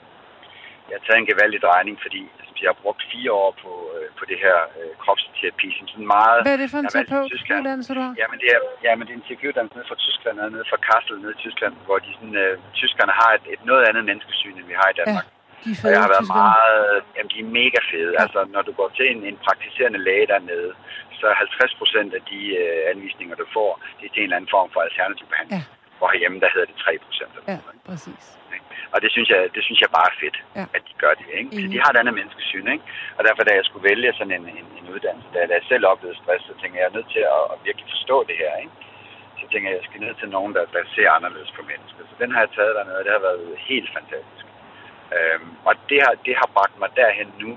[0.88, 2.22] jeg har taget en gevaldig drejning, fordi
[2.62, 6.38] jeg har brugt fire år på, øh, på det her øh, kropsterapi, som sådan meget...
[6.44, 7.60] hvad er det for en Jeg har valgt terapeut, Tyskland.
[7.60, 8.12] uddannelse, du har?
[8.22, 11.16] Jamen det er, jamen, det er en terapiuddannelse nede fra Tyskland, og nede fra Kassel,
[11.22, 14.66] nede i Tyskland, hvor de sådan, øh, tyskerne har et, et noget andet menneskesyn, end
[14.72, 15.26] vi har i Danmark.
[15.64, 16.80] De er Og fede, jeg har været meget...
[17.16, 18.12] Jamen, de er mega fede.
[18.12, 18.18] Ja.
[18.18, 18.22] Ja.
[18.24, 20.70] Altså, når du går til en, en praktiserende læge dernede,
[21.18, 24.38] så er 50 procent af de øh, anvisninger, du får, det er til en eller
[24.38, 25.62] anden form for alternativ behandling.
[25.62, 25.64] Ja.
[25.98, 27.32] Hvor herhjemme, der hedder det 3 procent.
[27.48, 27.56] Ja,
[27.88, 28.24] præcis.
[28.94, 30.64] Og det synes jeg, det synes jeg bare er fedt, Ja.
[30.76, 31.26] at de gør det.
[31.38, 31.50] Ikke?
[31.56, 31.72] Så Enig.
[31.74, 32.66] de har et andet menneskesyn.
[32.74, 32.84] Ikke?
[33.16, 35.84] Og derfor, da jeg skulle vælge sådan en, en, en uddannelse, da, da jeg selv
[35.92, 38.52] oplevede stress, så tænkte jeg, jeg er nødt til at, at virkelig forstå det her.
[38.64, 38.74] Ikke?
[39.40, 42.02] Så tænkte jeg, jeg skal ned til nogen, der, der ser anderledes på mennesker.
[42.10, 44.44] Så den har jeg taget dernede, og det har været helt fantastisk.
[45.16, 47.50] Øhm, og det har, det har bragt mig derhen nu,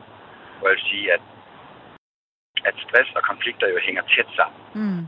[0.58, 1.22] hvor jeg vil sige, at,
[2.70, 4.60] at stress og konflikter jo hænger tæt sammen.
[4.82, 5.04] Mm.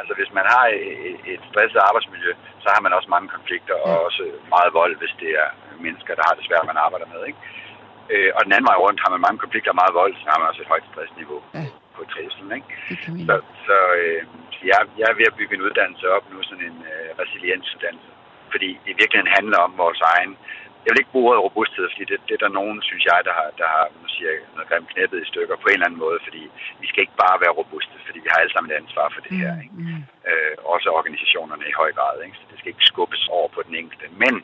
[0.00, 2.30] Altså hvis man har et- et stresset arbejdsmiljø,
[2.62, 4.04] så har man også mange konflikter og Ja.
[4.08, 4.22] også
[4.54, 5.48] meget vold, hvis det er
[5.86, 7.20] mennesker, der har det svært, man arbejder med.
[7.30, 7.40] Ikke?
[8.12, 10.38] Øh, og den anden vej rundt har man mange konflikter og meget vold, så har
[10.40, 11.64] man også et højt stressniveau Ja.
[11.96, 12.52] på trivselen.
[12.58, 12.70] Ikke?
[13.28, 13.34] Så,
[13.66, 14.20] så øh,
[14.70, 18.10] jeg, jeg er ved at bygge en uddannelse op nu, sådan en øh, resiliensuddannelse.
[18.52, 20.32] Fordi det i virkeligheden handler om vores egen...
[20.86, 23.34] Jeg vil ikke bruge ordet robusthed, fordi det, det er der nogen, synes jeg, der
[23.38, 26.04] har, der har nu siger jeg, noget grimt knæppet i stykker på en eller anden
[26.06, 26.42] måde, fordi
[26.82, 29.32] vi skal ikke bare være robuste, fordi vi har alle sammen et ansvar for det
[29.42, 29.52] her.
[29.64, 29.74] Ikke?
[29.78, 30.02] Mm, mm.
[30.30, 32.16] øh, også organisationerne i høj grad.
[32.26, 32.36] Ikke?
[32.40, 34.06] Så det skal ikke skubbes over på den enkelte.
[34.22, 34.34] Men,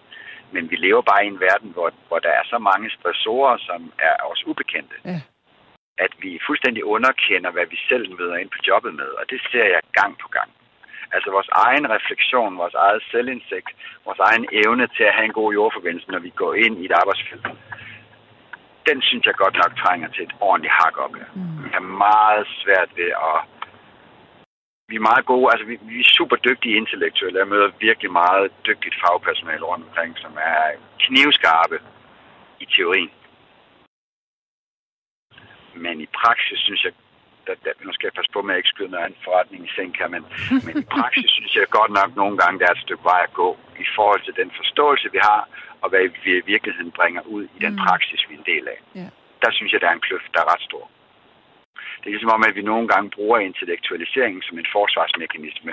[0.55, 3.81] men vi lever bare i en verden, hvor, hvor der er så mange stressorer, som
[4.09, 5.19] er os ubekendte, Ja.
[6.05, 9.11] at vi fuldstændig underkender, hvad vi selv møder ind på jobbet med.
[9.21, 10.51] Og det ser jeg gang på gang.
[11.15, 13.71] Altså vores egen refleksion, vores eget selvindsigt,
[14.07, 16.95] vores egen evne til at have en god jordforbindelse, når vi går ind i et
[17.01, 17.47] arbejdsfelt,
[18.89, 21.13] den synes jeg godt nok trænger til et ordentligt hak op.
[21.13, 21.65] Mm.
[21.65, 23.39] Vi har meget svært ved at
[24.89, 27.39] vi er meget gode, altså vi, vi er super dygtige intellektuelle.
[27.39, 30.61] Jeg møder virkelig meget dygtigt fagpersonale rundt omkring, som er
[31.05, 31.79] knivskarpe
[32.61, 33.13] i teorien.
[35.75, 36.93] Men i praksis synes jeg,
[37.47, 39.71] der, der, nu skal jeg passe på med at ikke skyde noget en forretning i
[39.77, 40.23] seng her, men,
[40.67, 43.33] men i praksis synes jeg godt nok nogle gange, der er et stykke vej at
[43.43, 43.49] gå
[43.85, 45.41] i forhold til den forståelse, vi har,
[45.83, 47.83] og hvad vi i virkeligheden bringer ud i den Mm.
[47.87, 48.79] praksis, vi er en del af.
[49.01, 49.09] Ja.
[49.43, 50.85] Der synes jeg, der er en kløft, der er ret stor.
[52.01, 55.73] Det er ligesom om, at vi nogle gange bruger intellektualiseringen som en forsvarsmekanisme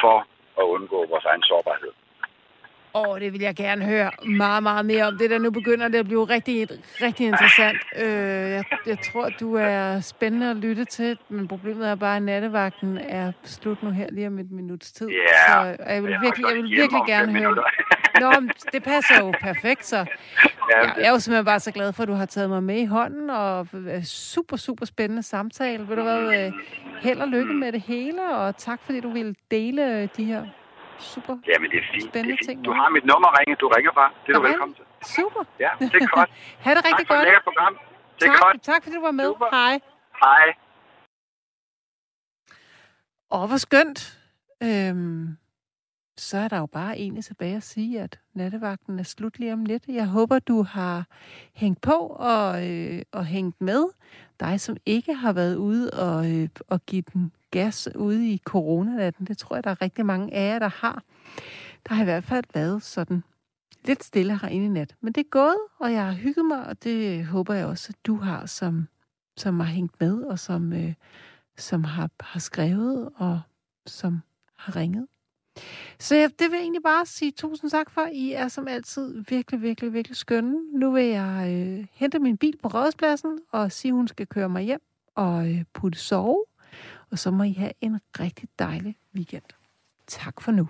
[0.00, 0.16] for
[0.60, 1.92] at undgå vores egen sårbarhed.
[2.94, 5.18] Åh, oh, det vil jeg gerne høre meget, meget mere om.
[5.18, 6.68] Det der nu begynder det at blive rigtig,
[7.02, 7.78] rigtig interessant.
[7.96, 12.22] Øh, jeg, jeg tror, du er spændende at lytte til, men problemet er bare, at
[12.22, 15.08] nattevagten er slut nu her lige om et minuts tid.
[15.08, 17.56] Ja, Så jeg vil Jeg virkelig, jeg vil virkelig gerne høre.
[18.20, 18.32] Nå,
[18.72, 19.96] det passer jo perfekt, så.
[20.70, 22.76] Jeg, jeg er jo simpelthen bare så glad for, at du har taget mig med
[22.80, 23.66] i hånden, og
[24.04, 25.88] super, super spændende samtale.
[25.88, 26.52] Ved du hvad, øh,
[27.00, 30.44] held og lykke med det hele, og tak fordi du ville dele de her
[31.14, 32.08] super Jamen, det er fint.
[32.10, 32.66] Spændende det er ting fint.
[32.66, 32.78] Du med.
[32.80, 33.54] har mit nummer ringe.
[33.62, 34.10] Du ringer bare.
[34.26, 34.84] Det er du Nå, velkommen til.
[35.16, 35.42] Super.
[35.64, 36.30] Ja, det er godt.
[36.64, 37.24] ha' det rigtig tak for godt.
[37.26, 37.74] lækkert program.
[38.18, 38.62] Det er tak, godt.
[38.70, 39.28] tak fordi du var med.
[39.32, 39.48] Super.
[39.58, 39.74] Hej.
[40.24, 40.46] Hej.
[43.36, 44.00] Åh, hvor skønt.
[44.62, 45.36] Øhm,
[46.16, 49.64] så er der jo bare egentlig tilbage at sige, at nattevagten er slut lige om
[49.64, 49.86] lidt.
[49.88, 51.04] Jeg håber, du har
[51.54, 51.96] hængt på
[52.32, 53.84] og, øh, og hængt med.
[54.40, 59.26] Dig, som ikke har været ude og, øh, og give den gas ude i coronanatten,
[59.26, 61.02] det tror jeg, der er rigtig mange af jer, der har.
[61.88, 63.22] Der har i hvert fald været sådan
[63.84, 64.94] lidt stille herinde i nat.
[65.00, 68.06] Men det er gået, og jeg har hygget mig, og det håber jeg også, at
[68.06, 68.88] du har, som,
[69.36, 70.94] som har hængt med, og som, øh,
[71.56, 73.40] som har, har skrevet, og
[73.86, 74.20] som
[74.56, 75.06] har ringet.
[75.98, 78.08] Så jeg, det vil jeg egentlig bare sige tusind tak for.
[78.12, 80.78] I er som altid virkelig, virkelig, virkelig skønne.
[80.78, 84.48] Nu vil jeg øh, hente min bil på rådspladsen og sige, at hun skal køre
[84.48, 84.80] mig hjem
[85.14, 86.44] og øh, putte sove.
[87.12, 89.44] Og så må I have en rigtig dejlig weekend.
[90.06, 90.68] Tak for nu.